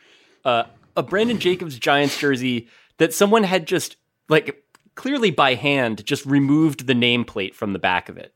[0.46, 0.64] Uh,
[0.96, 3.98] a Brandon Jacobs Giants jersey that someone had just
[4.30, 4.64] like
[5.00, 8.34] clearly by hand just removed the nameplate from the back of it.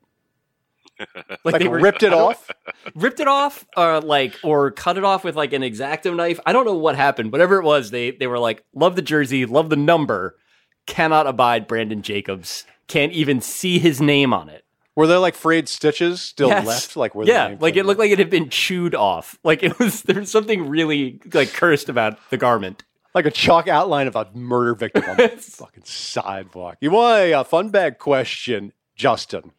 [1.43, 2.49] like they were- ripped it off.
[2.95, 6.39] ripped it off, or like, or cut it off with like an exacto knife.
[6.45, 7.32] I don't know what happened.
[7.34, 10.38] Whatever it was, they they were like, love the jersey, love the number,
[10.86, 14.64] cannot abide Brandon Jacobs, can't even see his name on it.
[14.95, 16.66] Were there like frayed stitches still Yes.
[16.66, 16.95] left?
[16.95, 19.38] Like where yeah, name like it looked like it had been chewed off.
[19.43, 22.84] Like it was there's something really like cursed about the garment.
[23.14, 26.78] Like a chalk outline of a murder victim on the fucking sidewalk.
[26.82, 29.51] You want a, uh fun bag question, Justin?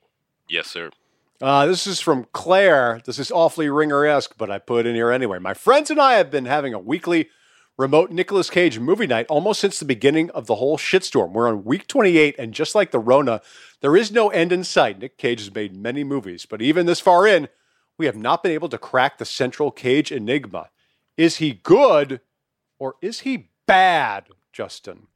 [0.49, 0.91] Yes, sir.
[1.41, 3.01] Uh, this is from Claire.
[3.05, 5.39] This is awfully ringer esque, but I put it in here anyway.
[5.39, 7.29] My friends and I have been having a weekly
[7.77, 11.33] remote Nicolas Cage movie night almost since the beginning of the whole shitstorm.
[11.33, 13.41] We're on week 28, and just like the Rona,
[13.81, 15.01] there is no end in sight.
[15.01, 17.49] Nick Cage has made many movies, but even this far in,
[17.99, 20.71] we have not been able to crack the central Cage enigma.
[21.17, 22.21] Is he good
[22.85, 25.07] or is he bad, Justin?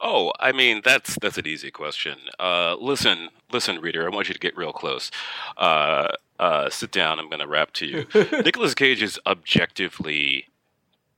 [0.00, 2.16] Oh, I mean that's that's an easy question.
[2.40, 4.04] Uh, listen, listen, reader.
[4.04, 5.12] I want you to get real close.
[5.56, 6.08] Uh,
[6.40, 7.20] uh, sit down.
[7.20, 8.06] I'm going to rap to you.
[8.42, 10.48] Nicolas Cage is objectively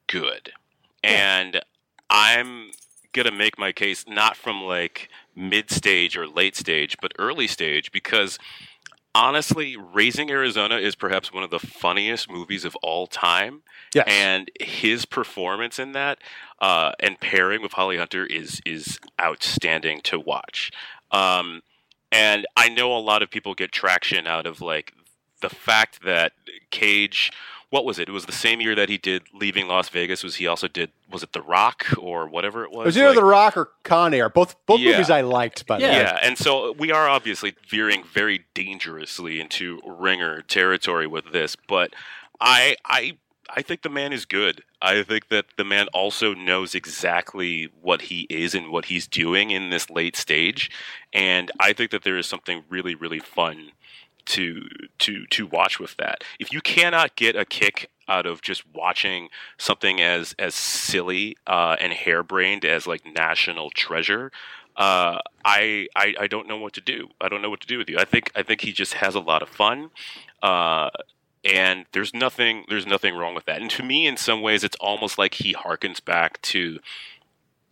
[0.07, 0.53] good,
[1.03, 1.63] and
[2.11, 2.73] I'm
[3.15, 7.47] going to make my case not from like mid stage or late stage, but early
[7.47, 8.39] stage because
[9.15, 13.63] honestly, Raising Arizona is perhaps one of the funniest movies of all time.
[13.95, 14.07] Yes.
[14.09, 16.19] And his performance in that
[16.61, 20.73] uh, and pairing with Holly Hunter is is outstanding to watch.
[21.11, 21.63] Um,
[22.11, 24.93] and I know a lot of people get traction out of like
[25.41, 26.33] the fact that
[26.71, 27.31] Cage
[27.75, 28.09] what was it?
[28.09, 30.23] It was the same year that he did Leaving Las Vegas.
[30.23, 30.91] Was he also did?
[31.11, 32.83] Was it The Rock or whatever it was?
[32.83, 34.29] It was either Like- The Rock or Con Air.
[34.29, 34.93] Both both Yeah.
[34.93, 35.91] movies I liked, by the way.
[35.91, 41.93] yeah, and so we are obviously veering very dangerously into ringer territory with this, but
[42.41, 43.19] I I
[43.57, 44.63] I think the man is good.
[44.81, 49.51] I think that the man also knows exactly what he is and what he's doing
[49.51, 50.71] in this late stage,
[51.13, 53.73] and I think that there is something really really fun
[54.27, 54.69] to
[54.99, 56.25] to to watch with that.
[56.39, 61.77] If you cannot get a kick out of just watching something as as silly uh,
[61.81, 64.31] and harebrained as like National Treasure,
[64.77, 67.09] uh, I, I I don't know what to do.
[67.21, 67.99] I don't know what to do with you.
[67.99, 69.91] I think I think he just has a lot of fun.
[70.43, 70.91] Uh,
[71.45, 73.61] and there's nothing there's nothing wrong with that.
[73.61, 76.81] And to me, in some ways, it's almost like he harkens back to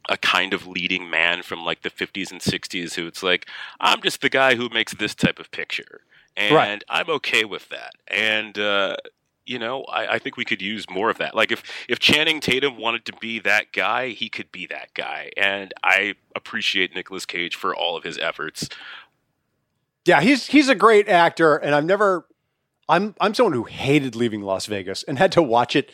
[0.08, 3.46] a kind of leading man from like the 50s and 60s who it's like
[3.80, 6.00] I'm just the guy who makes this type of picture,
[6.36, 6.84] and Right.
[6.88, 7.92] I'm okay with that.
[8.08, 8.96] And uh,
[9.44, 11.34] you know, I, I think we could use more of that.
[11.34, 15.30] Like if if Channing Tatum wanted to be that guy, he could be that guy.
[15.36, 18.68] And I appreciate Nicolas Cage for all of his efforts.
[20.04, 22.26] Yeah, he's he's a great actor, and I've never.
[22.88, 25.90] I'm I'm someone who hated leaving Las Vegas and had to watch it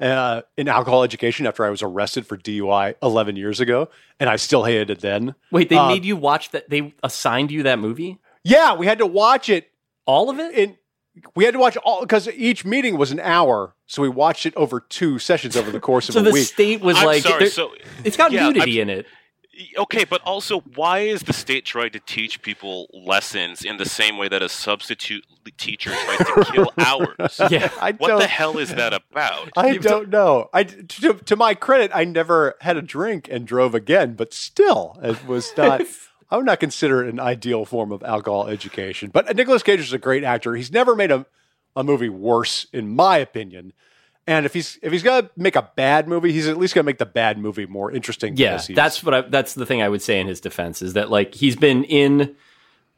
[0.00, 3.88] uh, in alcohol education after I was arrested for DUI 11 years ago,
[4.20, 5.34] and I still hated it then.
[5.50, 6.70] Wait, they Uh, made you watch that?
[6.70, 8.18] They assigned you that movie?
[8.44, 9.70] Yeah, we had to watch it
[10.08, 10.54] All of it?
[10.56, 10.76] And
[11.36, 14.54] We had to watch all because each meeting was an hour, so we watched it
[14.56, 16.46] over two sessions over the course of so a the week.
[16.46, 17.38] state was I'm like, sorry.
[17.40, 19.06] there- So it's got yeah, nudity in it.
[19.76, 24.16] Okay, but also, why is the state trying to teach people lessons in the same
[24.16, 25.24] way that a substitute
[25.56, 27.40] teacher tries to kill hours?
[27.50, 27.68] Yeah.
[27.80, 28.20] I What don't.
[28.20, 29.48] the hell is that about?
[29.56, 30.48] I You've don't know.
[30.54, 34.96] I to, to my credit, I never had a drink and drove again, but still,
[35.02, 35.82] it was not.
[36.30, 39.10] I would not consider it an ideal form of alcohol education.
[39.10, 40.54] But Nicolas Cage is a great actor.
[40.54, 41.24] He's never made a,
[41.74, 43.72] a movie worse, in my opinion.
[44.26, 46.98] And if he's if he's gonna make a bad movie, he's at least gonna make
[46.98, 48.36] the bad movie more interesting.
[48.36, 51.10] Yeah, that's what I, that's the thing I would say in his defense is that
[51.10, 52.36] like he's been in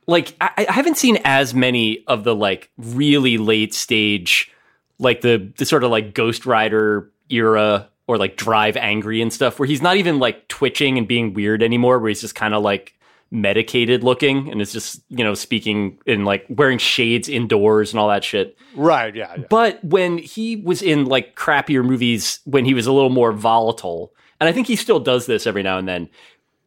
[0.08, 4.50] like I, I haven't seen as many of the like really late stage
[4.98, 9.58] like the the sort of like Ghost Rider era or like Drive Angry and stuff
[9.60, 12.62] where he's not even like twitching and being weird anymore where he's just kind of
[12.62, 12.94] like
[13.30, 18.08] medicated looking and is just you know speaking in like wearing shades indoors and all
[18.08, 19.14] that shit right.
[19.14, 19.44] Yeah, yeah.
[19.48, 24.12] but when he was in like crappier movies, when he was a little more volatile,
[24.40, 26.08] and I think he still does this every now and then,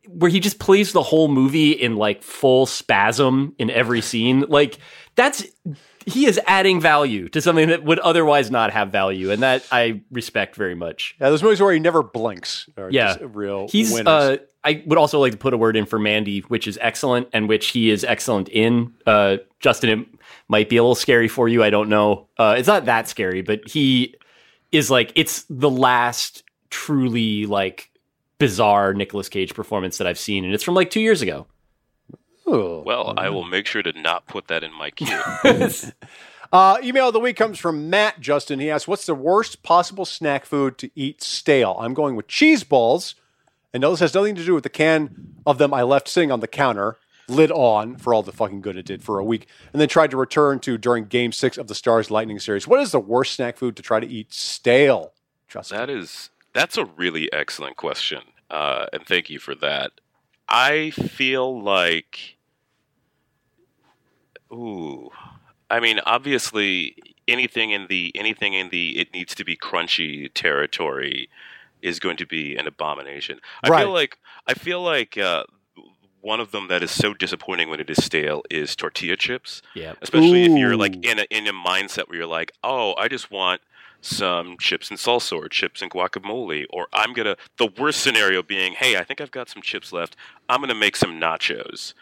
[0.07, 4.78] where he just plays the whole movie in like full spasm in every scene, like
[5.16, 5.45] that's
[6.06, 10.01] he is adding value to something that would otherwise not have value, and that I
[10.12, 11.16] respect very much.
[11.20, 12.70] Yeah, those movies where he never blinks.
[12.78, 13.18] Are Yeah.
[13.22, 13.68] real.
[13.70, 13.97] He's.
[13.99, 17.28] Uh, I would also like to put a word in for Mandy, which is excellent,
[17.34, 18.93] and which he is excellent in.
[19.06, 20.08] Uh, Justin, it
[20.47, 21.62] might be a little scary for you.
[21.64, 22.28] I don't know.
[22.38, 24.16] Uh, it's not that scary, but he
[24.72, 27.89] is like it's the last truly like
[28.39, 31.45] bizarre Nicolas Cage performance that I've seen, and it's from like two years ago.
[32.46, 32.82] Oh.
[32.82, 35.20] Well, I will make sure to not put that in my queue.
[36.54, 38.60] Uh, email of the week comes from Matt Justin.
[38.60, 42.64] He asks, "What's the worst possible snack food to eat stale?" I'm going with cheese
[42.64, 43.16] balls,
[43.74, 46.32] and no, this has nothing to do with the can of them I left sitting
[46.32, 49.48] on the counter, lid on, for all the fucking good it did for a week,
[49.72, 52.68] and then tried to return to during Game Six of the Stars Lightning series.
[52.68, 55.14] What is the worst snack food to try to eat stale?
[55.48, 58.22] Justin, That is that's a really excellent question,
[58.52, 59.94] uh, and thank you for that.
[60.54, 62.38] I feel like,
[64.54, 65.10] ooh,
[65.70, 66.95] I mean, obviously,
[67.28, 71.30] anything in the anything in the it needs to be crunchy territory
[71.82, 73.39] is going to be an abomination.
[73.64, 73.80] I Right.
[73.82, 75.45] feel like I feel like uh,
[76.22, 79.93] one of them that is so disappointing when it is stale is tortilla chips Yeah.
[80.01, 83.32] especially if you're like in a in a mindset where you're like, oh, I just
[83.32, 83.62] want
[84.04, 87.38] some chips and salsa or chips and guacamole, or I'm gonna.
[87.58, 90.16] The worst scenario being, hey, I think I've got some chips left.
[90.49, 91.93] I'm gonna make some nachos,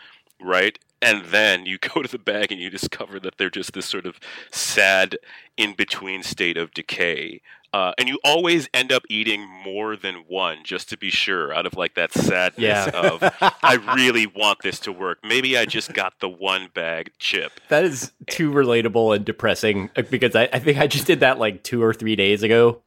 [0.41, 0.77] right?
[1.01, 4.05] And then you go to the bag and you discover that they're just this sort
[4.05, 4.19] of
[4.51, 5.17] sad
[5.57, 7.41] in between state of decay.
[7.73, 11.65] Uh, and you always end up eating more than one just to be sure, out
[11.65, 12.89] of like that sadness Yeah.
[12.93, 13.23] of
[13.63, 15.19] I really want this to work.
[15.23, 17.53] Maybe I just got the one bag chip.
[17.69, 21.39] That is too relatable and depressing uh, because I, I think I just did that
[21.39, 22.81] like two or three days ago.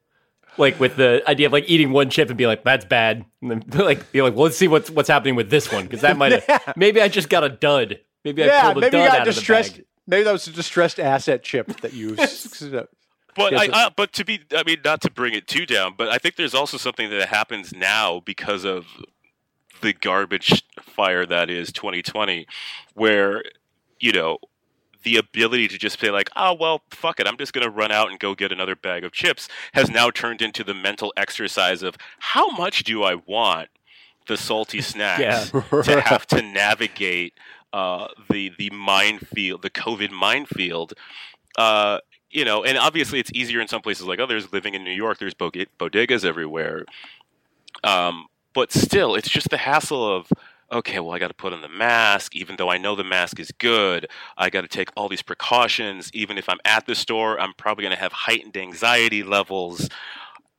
[0.56, 3.24] Like with the idea of like eating one chip and be like, that's bad.
[3.42, 5.84] And then like be like, well, let's see what's what's happening with this one.
[5.84, 6.72] Because that might have Yeah.
[6.76, 8.00] maybe I just got a dud.
[8.24, 9.72] Maybe I yeah, pulled a maybe you dud got out of distressed.
[9.74, 9.86] the bag.
[10.06, 12.16] Maybe that was a distressed asset chip that you.
[13.36, 15.66] But Yeah, I, so- uh, but to be, I mean, not to bring it too
[15.66, 18.86] down, but I think there's also something that happens now because of
[19.80, 22.46] the garbage fire that is 2020,
[22.94, 23.42] where
[23.98, 24.38] you know
[25.04, 28.10] the ability to just say like, oh well, fuck it, I'm just gonna run out
[28.10, 31.96] and go get another bag of chips has now turned into the mental exercise of
[32.18, 33.68] how much do I want
[34.26, 35.82] the salty snacks Yeah.
[35.82, 37.34] to have to navigate
[37.72, 40.94] uh, the the minefield, the COVID minefield.
[41.58, 41.98] Uh,
[42.30, 44.52] you know, and obviously it's easier in some places like others.
[44.52, 46.84] Living in New York, there's bode- bodegas everywhere.
[47.82, 50.28] Um, but still, it's just the hassle of
[50.70, 53.38] okay, well, I got to put on the mask, even though I know the mask
[53.40, 54.06] is good.
[54.36, 56.10] I got to take all these precautions.
[56.12, 59.88] Even if I'm at the store, I'm probably going to have heightened anxiety levels.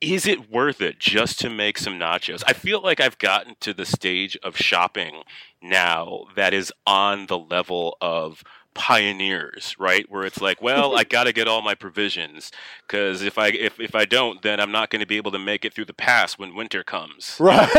[0.01, 2.43] Is it worth it just to make some nachos?
[2.45, 5.23] I feel like I've gotten to the stage of shopping
[5.61, 8.43] now that is on the level of
[8.75, 10.05] pioneers, right?
[10.09, 12.51] Where it's like, well, I got to get all my provisions
[12.87, 15.39] because if I if if I don't, then I'm not going to be able to
[15.39, 17.37] make it through the pass when winter comes.
[17.39, 17.69] right.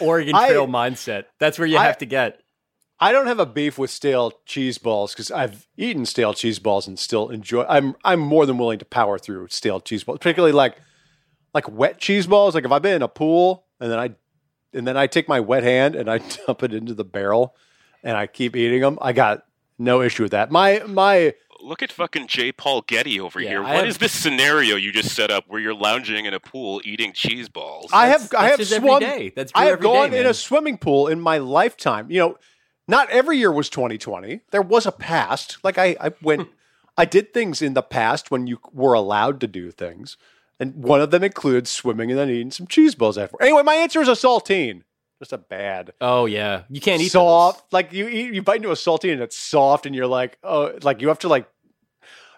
[0.00, 1.26] Oregon I- Trail mindset.
[1.38, 2.40] That's where you I- have to get.
[3.00, 6.86] I don't have a beef with stale cheese balls because I've eaten stale cheese balls
[6.86, 7.64] and still enjoy.
[7.68, 10.76] I'm I'm more than willing to power through stale cheese balls, particularly like
[11.52, 12.54] like wet cheese balls.
[12.54, 14.14] Like if I've been in a pool and then I
[14.72, 17.54] and then I take my wet hand and I dump it into the barrel
[18.04, 18.98] and I keep eating them.
[19.02, 19.44] I got
[19.78, 20.50] no issue with that.
[20.52, 22.52] My my Look at fucking J.
[22.52, 23.58] Paul Getty over Yeah, here.
[23.60, 26.38] I What have- is this scenario you just set up where you're lounging in a
[26.40, 27.88] pool eating cheese balls?
[27.90, 29.00] I That's- have I have just swum.
[29.00, 29.32] day.
[29.34, 32.10] That's I have every day, gone in a swimming pool in my lifetime.
[32.10, 32.38] You know,
[32.86, 34.40] not every year was 2020.
[34.50, 35.56] There was a past.
[35.64, 36.48] Like I, I went,
[36.98, 40.18] I did things in the past when you were allowed to do things,
[40.60, 43.40] and one of them included swimming and then eating some cheese balls after.
[43.42, 44.82] Anyway, my answer is a saltine.
[45.20, 47.72] Just a bad Oh yeah, you can't eat soft.
[47.72, 50.78] Like you eat, you bite into a saltine and it's soft, and you're like, oh,
[50.82, 51.48] like you have to like.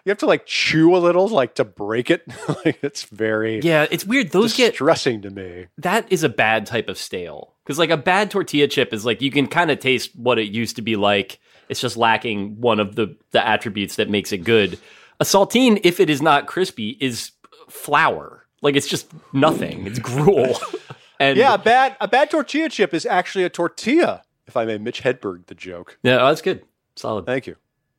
[0.05, 2.23] You have to like chew a little, like to break it.
[2.65, 4.31] like it's very Yeah, it's weird.
[4.31, 5.65] Those get distressing to me.
[5.79, 9.21] that is a bad type of stale because like a bad tortilla chip is like
[9.21, 11.39] you can kind of taste what it used to be like.
[11.67, 14.79] It's just lacking one of the the attributes that makes it good.
[15.19, 17.31] A saltine, if it is not crispy, is
[17.67, 18.45] flour.
[18.61, 19.85] Like it's just nothing.
[19.87, 20.57] It's gruel.
[21.19, 24.23] and Yeah, a bad a bad tortilla chip is actually a tortilla.
[24.47, 25.97] If I may, Mitch Hedberg the joke.
[26.03, 26.63] yeah, oh, that's good.
[26.95, 27.25] Solid.
[27.25, 27.55] Thank you,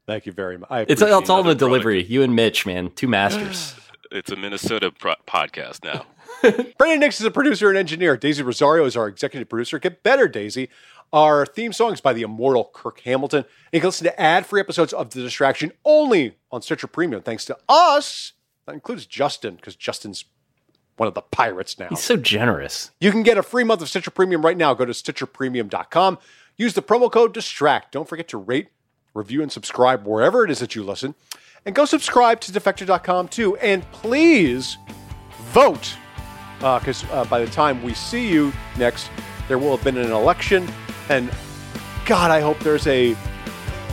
[0.07, 0.69] thank you very much.
[0.71, 1.83] I It's, appreciate it's all in the another product.
[1.85, 2.05] delivery.
[2.05, 3.75] You and Mitch, man, two masters.
[4.11, 6.07] it's a Minnesota pro- podcast now.
[6.79, 8.17] Brandon Nix is a producer and engineer.
[8.17, 9.79] Daisy Rosario is our executive producer.
[9.79, 10.69] Get better, Daisy.
[11.13, 13.41] Our theme song is by the immortal Kirk Hamilton.
[13.41, 17.45] And you can listen to ad-free episodes of The Distraction only on Stitcher Premium, thanks
[17.47, 18.35] to us.
[18.67, 20.25] That includes Justin, because Justin's
[20.99, 21.89] one of the pirates now.
[21.89, 22.91] He's so generous.
[23.01, 24.75] You can get a free month of Stitcher Premium right now.
[24.75, 26.19] Go to StitcherPremium.com.
[26.57, 27.93] Use the promo code DISTRACT.
[27.93, 28.69] Don't forget to rate,
[29.15, 31.15] review, and subscribe wherever it is that you listen.
[31.65, 33.57] And go subscribe to Defector.com too.
[33.57, 34.77] And please
[35.53, 35.95] vote,
[36.59, 39.11] because uh, by the time we see you next,
[39.47, 40.69] there will have been an election.
[41.09, 41.31] And
[42.07, 43.13] God, I hope there's a,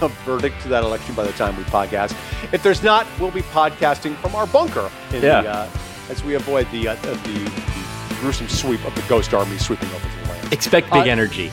[0.02, 2.12] a verdict to that election by the time we podcast.
[2.54, 5.42] If there's not, we'll be podcasting from our bunker in Yeah.
[5.42, 5.70] the, uh,
[6.10, 10.08] as we avoid the, uh, the, the gruesome sweep of the ghost army sweeping over
[10.24, 10.54] the land.
[10.54, 11.52] Expect big Uh, energy.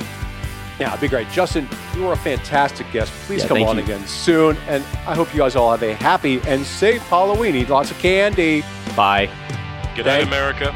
[0.81, 1.29] Yeah, it'd be great.
[1.31, 3.13] Justin, you were a fantastic guest.
[3.27, 3.85] Please Yeah, come on you.
[3.85, 4.57] again soon.
[4.69, 7.55] And I hope you guys all have a happy and safe Halloween.
[7.55, 8.65] Eat lots of candy.
[8.97, 9.29] Bye.
[9.95, 10.75] Good night, America.